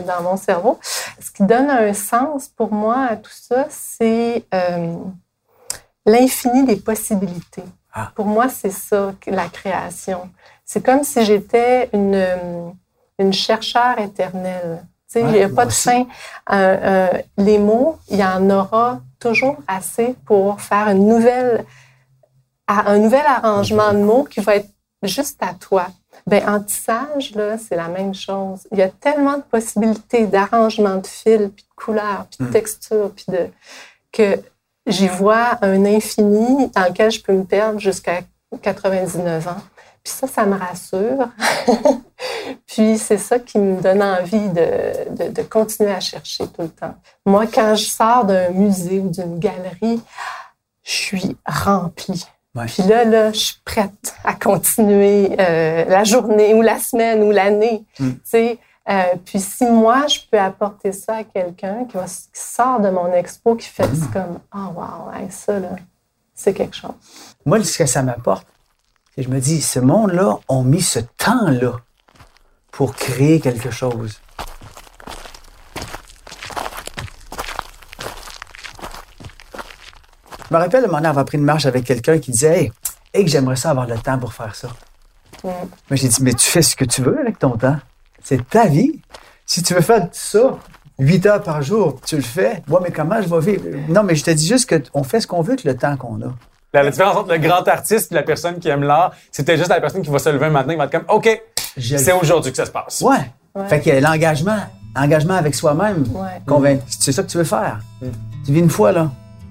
dans 0.07 0.23
mon 0.23 0.37
cerveau. 0.37 0.79
Ce 1.19 1.31
qui 1.31 1.43
donne 1.43 1.69
un 1.69 1.93
sens 1.93 2.47
pour 2.47 2.71
moi 2.71 3.07
à 3.09 3.15
tout 3.15 3.31
ça, 3.31 3.65
c'est 3.69 4.45
l'infini 6.05 6.65
des 6.65 6.77
possibilités. 6.77 7.63
Ah. 7.93 8.11
Pour 8.15 8.25
moi, 8.25 8.49
c'est 8.49 8.71
ça, 8.71 9.13
la 9.27 9.47
création. 9.47 10.29
C'est 10.71 10.85
comme 10.85 11.03
si 11.03 11.25
j'étais 11.25 11.89
une, 11.93 12.13
euh, 12.13 12.69
une 13.17 13.33
chercheure 13.33 13.97
éternelle. 13.97 14.83
Tu 15.11 15.13
sais, 15.13 15.21
il 15.21 15.25
n'y 15.31 15.39
Ouais, 15.39 15.43
a 15.45 15.49
pas 15.49 15.65
de 15.65 15.71
fin. 15.71 16.01
Euh, 16.51 16.53
euh, 16.53 17.07
les 17.37 17.57
mots, 17.57 17.97
il 18.07 18.17
y 18.17 18.23
en 18.23 18.47
aura 18.51 19.01
toujours 19.19 19.57
assez 19.67 20.15
pour 20.27 20.61
faire 20.61 20.89
une 20.89 21.07
nouvelle, 21.07 21.65
à- 22.67 22.91
un 22.91 22.99
nouvel 22.99 23.23
arrangement 23.25 23.93
de 23.93 23.97
mots 23.97 24.25
qui 24.25 24.41
va 24.41 24.57
être 24.57 24.69
juste 25.01 25.41
à 25.41 25.55
toi. 25.55 25.87
Ben, 26.27 26.47
en 26.47 26.59
tissage, 26.61 27.33
là, 27.33 27.57
c'est 27.57 27.75
la 27.75 27.87
même 27.87 28.13
chose. 28.13 28.67
Il 28.71 28.77
y 28.77 28.83
a 28.83 28.89
tellement 28.89 29.37
de 29.37 29.41
possibilités 29.41 30.27
d'arrangement 30.27 30.97
de 30.97 31.07
fils, 31.07 31.49
puis 31.55 31.63
de 31.67 31.75
couleurs, 31.83 32.27
puis 32.29 32.45
de 32.45 32.49
Mm. 32.49 32.53
textures, 32.53 33.11
puis 33.15 33.25
de 33.29 33.49
que 34.11 34.39
j'y 34.85 35.07
vois 35.07 35.57
un 35.63 35.83
infini 35.85 36.67
dans 36.75 36.83
lequel 36.89 37.09
je 37.09 37.23
peux 37.23 37.33
me 37.33 37.43
perdre 37.43 37.79
jusqu'à 37.79 38.19
99 38.61 39.47
ans. 39.47 39.61
Puis 40.03 40.13
ça, 40.13 40.27
ça 40.27 40.45
me 40.45 40.57
rassure. 40.57 41.29
Puis 42.67 42.97
c'est 42.97 43.17
ça 43.17 43.39
qui 43.39 43.57
me 43.59 43.81
donne 43.81 44.01
envie 44.01 44.49
de, 44.49 45.13
de, 45.15 45.31
de 45.31 45.41
continuer 45.43 45.91
à 45.91 45.99
chercher 45.99 46.47
tout 46.47 46.61
le 46.61 46.69
temps. 46.69 46.95
Moi, 47.25 47.45
quand 47.47 47.75
je 47.75 47.85
sors 47.85 48.25
d'un 48.25 48.49
musée 48.49 48.99
ou 48.99 49.09
d'une 49.09 49.39
galerie, 49.39 50.01
je 50.83 50.91
suis 50.91 51.37
remplie. 51.45 52.25
Ouais. 52.55 52.65
Puis 52.65 52.83
là, 52.83 53.05
là, 53.05 53.31
je 53.31 53.37
suis 53.37 53.61
prête 53.63 54.15
à 54.23 54.33
continuer 54.33 55.35
euh, 55.39 55.85
la 55.85 56.03
journée 56.03 56.53
ou 56.53 56.61
la 56.61 56.79
semaine 56.79 57.23
ou 57.23 57.31
l'année. 57.31 57.83
Mm. 57.99 58.09
Euh, 58.89 59.03
puis 59.23 59.39
si 59.39 59.65
moi, 59.65 60.07
je 60.07 60.19
peux 60.31 60.39
apporter 60.39 60.91
ça 60.91 61.17
à 61.17 61.23
quelqu'un 61.23 61.85
qui, 61.85 61.97
qui 61.97 62.41
sort 62.41 62.79
de 62.79 62.89
mon 62.89 63.13
expo, 63.13 63.55
qui 63.55 63.67
fait 63.67 63.87
c'est 63.93 64.11
comme 64.11 64.39
«Oh 64.55 64.73
wow, 64.75 65.13
hey, 65.13 65.29
ça, 65.29 65.59
là, 65.59 65.75
c'est 66.33 66.53
quelque 66.53 66.75
chose. 66.75 66.95
Moi, 67.45 67.63
ce 67.63 67.77
que 67.77 67.85
ça 67.85 68.01
m'apporte, 68.01 68.47
que 69.19 69.25
je 69.25 69.33
me 69.33 69.39
dis, 69.41 69.61
ce 69.61 69.79
monde-là 69.79 70.39
ont 70.47 70.63
mis 70.63 70.81
ce 70.81 70.99
temps-là 70.99 71.73
pour 72.71 72.95
créer 72.95 73.39
quelque 73.39 73.69
chose. 73.69 74.21
Je 80.49 80.55
me 80.55 80.59
rappelle, 80.59 80.85
un 80.85 80.87
moment 80.87 80.97
donné, 80.97 81.09
avoir 81.09 81.25
pris 81.25 81.37
une 81.37 81.43
marche 81.43 81.65
avec 81.65 81.83
quelqu'un 81.83 82.17
qui 82.19 82.31
disait, 82.31 82.63
hey, 82.63 82.71
hey, 83.13 83.25
que 83.25 83.29
j'aimerais 83.29 83.57
ça 83.57 83.71
avoir 83.71 83.87
le 83.87 83.97
temps 83.97 84.17
pour 84.17 84.33
faire 84.33 84.55
ça. 84.55 84.69
Mm. 85.43 85.47
Moi, 85.47 85.67
j'ai 85.91 86.07
dit, 86.07 86.23
mais 86.23 86.33
tu 86.33 86.45
fais 86.45 86.61
ce 86.61 86.75
que 86.75 86.85
tu 86.85 87.01
veux 87.01 87.19
avec 87.19 87.37
ton 87.39 87.57
temps. 87.57 87.77
C'est 88.23 88.49
ta 88.49 88.67
vie. 88.67 89.01
Si 89.45 89.61
tu 89.61 89.73
veux 89.73 89.81
faire 89.81 90.07
ça, 90.11 90.57
8 90.97 91.25
heures 91.25 91.43
par 91.43 91.61
jour, 91.61 91.99
tu 92.05 92.15
le 92.15 92.21
fais. 92.21 92.63
Moi, 92.67 92.79
mais 92.81 92.91
comment 92.91 93.21
je 93.21 93.27
vais 93.27 93.57
vivre? 93.57 93.65
Non, 93.89 94.03
mais 94.03 94.15
je 94.15 94.23
te 94.23 94.31
dis 94.31 94.47
juste 94.47 94.73
qu'on 94.91 95.03
fait 95.03 95.19
ce 95.19 95.27
qu'on 95.27 95.41
veut 95.41 95.53
avec 95.53 95.65
le 95.65 95.75
temps 95.75 95.97
qu'on 95.97 96.21
a. 96.21 96.33
La, 96.73 96.83
la 96.83 96.91
différence 96.91 97.15
entre 97.17 97.31
le 97.31 97.39
grand 97.39 97.67
artiste 97.67 98.11
et 98.11 98.15
la 98.15 98.21
personne 98.23 98.59
qui 98.59 98.69
aime 98.69 98.83
l'art, 98.83 99.11
c'était 99.31 99.57
juste 99.57 99.69
la 99.69 99.81
personne 99.81 100.01
qui 100.03 100.09
va 100.11 100.19
se 100.19 100.29
lever 100.29 100.45
un 100.45 100.49
matin 100.51 100.71
et 100.71 100.75
va 100.75 100.85
être 100.85 100.91
comme, 100.91 101.05
OK, 101.15 101.41
c'est 101.77 102.11
aujourd'hui 102.13 102.51
que 102.51 102.57
ça 102.57 102.65
se 102.65 102.71
passe. 102.71 103.01
Ouais. 103.01 103.15
Ouais. 103.55 103.67
Fait 103.67 103.79
que 103.81 103.89
l'engagement, 103.99 104.57
engagement 104.95 105.33
avec 105.33 105.55
soi-même, 105.55 106.03
Ouais. 106.13 106.27
convaincu, 106.45 106.83
c'est 106.87 107.11
ça 107.11 107.23
que 107.23 107.27
tu 107.29 107.37
veux 107.39 107.43
faire. 107.43 107.79
Tu 108.45 108.51
vis 108.53 108.59
une 108.59 108.69
fois, 108.69 108.91
là. 108.91 109.09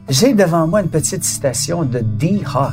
J'ai 0.08 0.32
devant 0.32 0.66
moi 0.68 0.80
une 0.80 0.88
petite 0.88 1.24
citation 1.24 1.82
de 1.82 1.98
Dee 1.98 2.42
Hawk. 2.54 2.72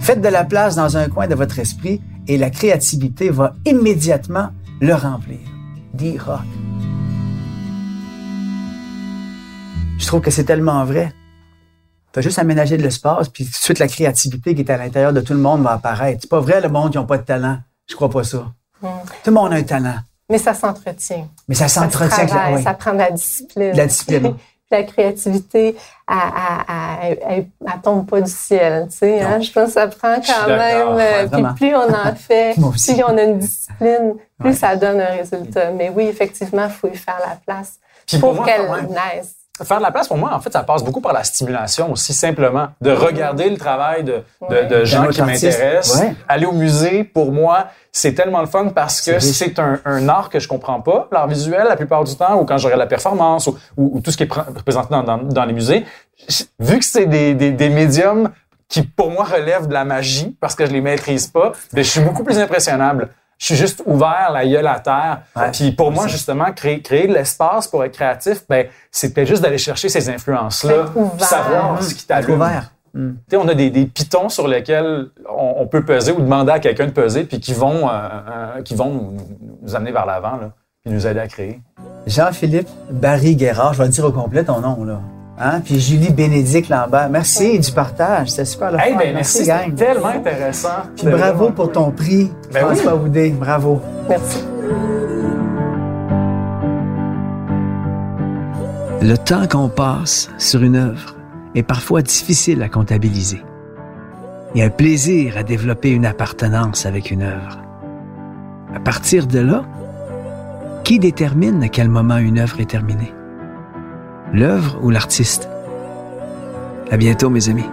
Faites 0.00 0.20
de 0.20 0.28
la 0.28 0.44
place 0.44 0.74
dans 0.74 0.96
un 0.96 1.08
coin 1.08 1.26
de 1.28 1.34
votre 1.34 1.58
esprit 1.60 2.02
et 2.26 2.36
la 2.36 2.50
créativité 2.50 3.30
va 3.30 3.54
immédiatement 3.64 4.48
le 4.80 4.92
remplir. 4.94 5.38
Dee 5.94 6.18
Hawk. 6.18 6.40
Je 9.98 10.06
trouve 10.06 10.20
que 10.20 10.30
c'est 10.30 10.44
tellement 10.44 10.84
vrai. 10.84 11.12
T'as 12.12 12.20
juste 12.20 12.38
aménagé 12.38 12.76
de 12.76 12.82
l'espace, 12.82 13.28
puis 13.28 13.44
tout 13.44 13.50
de 13.50 13.56
suite 13.56 13.78
la 13.78 13.88
créativité 13.88 14.54
qui 14.54 14.60
est 14.60 14.70
à 14.70 14.76
l'intérieur 14.76 15.12
de 15.12 15.20
tout 15.20 15.32
le 15.32 15.38
monde 15.38 15.62
va 15.62 15.72
apparaître. 15.72 16.20
C'est 16.22 16.30
pas 16.30 16.40
vrai 16.40 16.60
le 16.60 16.68
monde 16.68 16.92
qui 16.92 16.98
n'a 16.98 17.04
pas 17.04 17.18
de 17.18 17.24
talent. 17.24 17.58
Je 17.88 17.94
crois 17.94 18.10
pas 18.10 18.24
ça. 18.24 18.52
Mm. 18.82 18.88
Tout 19.24 19.30
le 19.30 19.32
monde 19.32 19.52
a 19.52 19.56
un 19.56 19.62
talent. 19.62 19.96
Mais 20.30 20.38
ça 20.38 20.54
s'entretient. 20.54 21.28
Mais 21.48 21.54
ça 21.54 21.68
Ça 21.68 21.80
se 21.80 21.92
s'entretient 21.92 22.54
oui. 22.54 22.62
ça 22.62 22.74
prend 22.74 22.92
de 22.92 22.98
la 22.98 23.10
discipline. 23.10 23.72
La 23.74 23.86
discipline. 23.86 24.34
Puis 24.70 24.80
la 24.80 24.82
créativité, 24.84 25.76
elle, 26.08 27.18
elle, 27.28 27.46
tombe 27.82 28.06
pas 28.08 28.22
du 28.22 28.30
ciel, 28.30 28.86
tu 28.90 28.96
sais. 28.96 29.20
Hein? 29.20 29.40
Je 29.40 29.52
pense 29.52 29.66
que 29.66 29.72
ça 29.72 29.88
prend 29.88 30.16
quand 30.16 30.48
même. 30.48 30.88
Euh, 30.88 31.28
puis 31.28 31.44
plus 31.56 31.74
on 31.74 31.92
en 31.92 32.14
fait, 32.14 32.54
plus 32.56 33.04
on 33.04 33.18
a 33.18 33.22
une 33.24 33.38
discipline, 33.38 34.14
plus 34.38 34.56
ça 34.56 34.74
donne 34.74 35.02
un 35.02 35.16
résultat. 35.16 35.70
Mais 35.70 35.90
oui, 35.90 36.04
effectivement, 36.04 36.64
il 36.64 36.70
faut 36.70 36.88
y 36.88 36.96
faire 36.96 37.20
la 37.20 37.36
place 37.44 37.78
pour, 38.18 38.42
qu'elle 38.42 38.66
naisse. 38.88 39.34
Faire 39.62 39.78
de 39.78 39.82
la 39.82 39.92
place, 39.92 40.08
pour 40.08 40.16
moi, 40.16 40.34
en 40.34 40.40
fait, 40.40 40.52
ça 40.52 40.64
passe 40.64 40.82
beaucoup 40.82 41.00
par 41.00 41.12
la 41.12 41.22
stimulation 41.22 41.92
aussi, 41.92 42.12
simplement. 42.12 42.68
De 42.80 42.90
regarder 42.90 43.48
le 43.48 43.56
travail 43.56 44.02
de, 44.02 44.24
de, 44.50 44.68
de 44.68 44.84
gens 44.84 45.06
qui 45.08 45.22
m'intéressent. 45.22 46.02
Aller 46.28 46.44
au 46.44 46.52
musée, 46.52 47.04
pour 47.04 47.30
moi, 47.30 47.68
c'est 47.92 48.14
tellement 48.14 48.40
le 48.40 48.48
fun 48.48 48.70
parce 48.70 49.00
que 49.00 49.20
c'est 49.20 49.60
un, 49.60 49.78
un, 49.84 50.08
art 50.08 50.28
que 50.28 50.40
je 50.40 50.48
comprends 50.48 50.80
pas, 50.80 51.06
l'art 51.12 51.28
visuel, 51.28 51.66
la 51.68 51.76
plupart 51.76 52.02
du 52.02 52.16
temps, 52.16 52.40
ou 52.40 52.44
quand 52.44 52.58
j'aurai 52.58 52.76
la 52.76 52.86
performance, 52.86 53.46
ou, 53.46 53.56
ou, 53.76 54.00
tout 54.00 54.10
ce 54.10 54.16
qui 54.16 54.24
est 54.24 54.32
représenté 54.32 54.88
dans, 54.90 55.04
dans, 55.04 55.18
dans 55.18 55.44
les 55.44 55.52
musées. 55.52 55.86
Vu 56.58 56.80
que 56.80 56.84
c'est 56.84 57.06
des, 57.06 57.34
des, 57.34 57.52
des 57.52 57.68
médiums 57.68 58.30
qui, 58.68 58.82
pour 58.82 59.12
moi, 59.12 59.22
relèvent 59.22 59.68
de 59.68 59.72
la 59.72 59.84
magie, 59.84 60.36
parce 60.40 60.56
que 60.56 60.66
je 60.66 60.72
les 60.72 60.80
maîtrise 60.80 61.28
pas, 61.28 61.52
ben, 61.72 61.84
je 61.84 61.88
suis 61.88 62.00
beaucoup 62.00 62.24
plus 62.24 62.40
impressionnable 62.40 63.10
je 63.38 63.46
suis 63.46 63.56
juste 63.56 63.82
ouvert 63.86 64.30
la 64.32 64.46
gueule 64.46 64.66
à 64.66 64.80
terre. 64.80 65.22
Puis 65.52 65.72
pour 65.72 65.90
moi, 65.92 66.06
justement, 66.06 66.52
créer, 66.52 66.80
créer 66.80 67.06
de 67.06 67.14
l'espace 67.14 67.68
pour 67.68 67.84
être 67.84 67.94
créatif, 67.94 68.44
ben, 68.48 68.66
c'est 68.90 69.12
peut-être 69.12 69.28
juste 69.28 69.42
d'aller 69.42 69.58
chercher 69.58 69.88
ces 69.88 70.08
influences-là, 70.08 70.86
savoir 71.18 71.82
ce 71.82 71.94
qui 71.94 72.06
t'allume. 72.06 72.36
ouvert. 72.36 72.70
Hmm. 72.94 73.14
On 73.32 73.48
a 73.48 73.54
des, 73.54 73.70
des, 73.70 73.86
pitons 73.86 74.28
sur 74.28 74.46
lesquels 74.46 75.08
on, 75.28 75.66
peut 75.66 75.84
peser 75.84 76.12
ou 76.12 76.20
demander 76.20 76.52
à 76.52 76.60
quelqu'un 76.60 76.86
de 76.86 76.92
peser, 76.92 77.24
puis 77.24 77.40
qui 77.40 77.52
vont, 77.52 77.88
euh, 77.88 77.92
euh, 77.92 78.62
qui 78.62 78.76
vont 78.76 79.16
nous, 79.62 79.74
amener 79.74 79.90
vers 79.90 80.06
l'avant, 80.06 80.38
puis 80.84 80.94
nous 80.94 81.04
aider 81.04 81.18
à 81.18 81.26
créer. 81.26 81.60
Jean-Philippe 82.06 82.68
Barry 82.90 83.34
Guérard, 83.34 83.74
je 83.74 83.78
vais 83.78 83.86
le 83.86 83.90
dire 83.90 84.04
au 84.04 84.12
complet 84.12 84.44
ton 84.44 84.60
nom, 84.60 84.84
là. 84.84 85.00
Hein? 85.38 85.60
Puis 85.64 85.80
Julie 85.80 86.12
Bénédicte 86.12 86.68
Lambert. 86.68 87.08
Merci 87.10 87.58
du 87.58 87.72
partage. 87.72 88.30
C'était 88.30 88.44
super 88.44 88.72
le 88.72 88.78
hey, 88.78 88.94
Ben, 88.96 89.14
merci, 89.14 89.44
gang. 89.44 89.74
tellement 89.74 90.08
intéressant. 90.08 90.84
Puis 90.96 91.08
bravo 91.08 91.50
pour 91.50 91.72
ton 91.72 91.90
prix, 91.90 92.30
ben 92.52 92.60
François 92.60 92.94
oui. 92.94 93.30
Bravo. 93.30 93.80
Merci. 94.08 94.44
Le 99.02 99.16
temps 99.16 99.46
qu'on 99.46 99.68
passe 99.68 100.30
sur 100.38 100.62
une 100.62 100.76
œuvre 100.76 101.16
est 101.54 101.62
parfois 101.62 102.00
difficile 102.00 102.62
à 102.62 102.68
comptabiliser. 102.68 103.42
Il 104.54 104.60
y 104.60 104.62
a 104.62 104.66
un 104.66 104.70
plaisir 104.70 105.36
à 105.36 105.42
développer 105.42 105.90
une 105.90 106.06
appartenance 106.06 106.86
avec 106.86 107.10
une 107.10 107.22
œuvre. 107.22 107.58
À 108.74 108.80
partir 108.80 109.26
de 109.26 109.40
là, 109.40 109.64
qui 110.84 110.98
détermine 110.98 111.62
à 111.62 111.68
quel 111.68 111.88
moment 111.88 112.18
une 112.18 112.38
œuvre 112.38 112.60
est 112.60 112.70
terminée? 112.70 113.12
L'œuvre 114.34 114.78
ou 114.82 114.90
l'artiste? 114.90 115.48
À 116.90 116.96
bientôt, 116.96 117.30
mes 117.30 117.48
amis. 117.48 117.64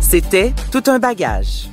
C'était 0.00 0.52
Tout 0.70 0.84
un 0.86 1.00
bagage. 1.00 1.68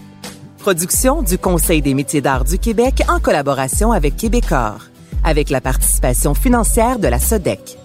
Production 0.57 1.21
du 1.21 1.37
Conseil 1.37 1.83
des 1.83 1.93
métiers 1.93 2.21
d'art 2.21 2.43
du 2.43 2.57
Québec 2.57 3.03
en 3.07 3.19
collaboration 3.19 3.91
avec 3.91 4.15
Québecor, 4.15 4.87
avec 5.23 5.51
la 5.51 5.61
participation 5.61 6.33
financière 6.33 6.97
de 6.97 7.07
la 7.07 7.19
SODEC. 7.19 7.77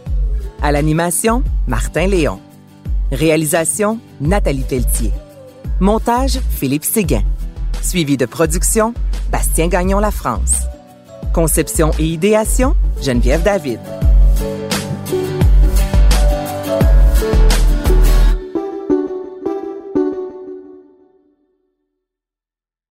À 0.62 0.72
l'animation, 0.72 1.42
Martin 1.66 2.06
Léon. 2.06 2.40
Réalisation, 3.12 3.98
Nathalie 4.20 4.64
Pelletier. 4.66 5.12
Montage 5.80 6.40
Philippe 6.50 6.86
Séguin. 6.86 7.22
Suivi 7.82 8.16
de 8.16 8.24
production 8.24 8.94
Bastien 9.30 9.68
Gagnon 9.68 9.98
La 9.98 10.10
France. 10.10 10.62
Conception 11.34 11.90
et 11.98 12.04
idéation 12.04 12.74
Geneviève 13.02 13.42
David. 13.42 13.80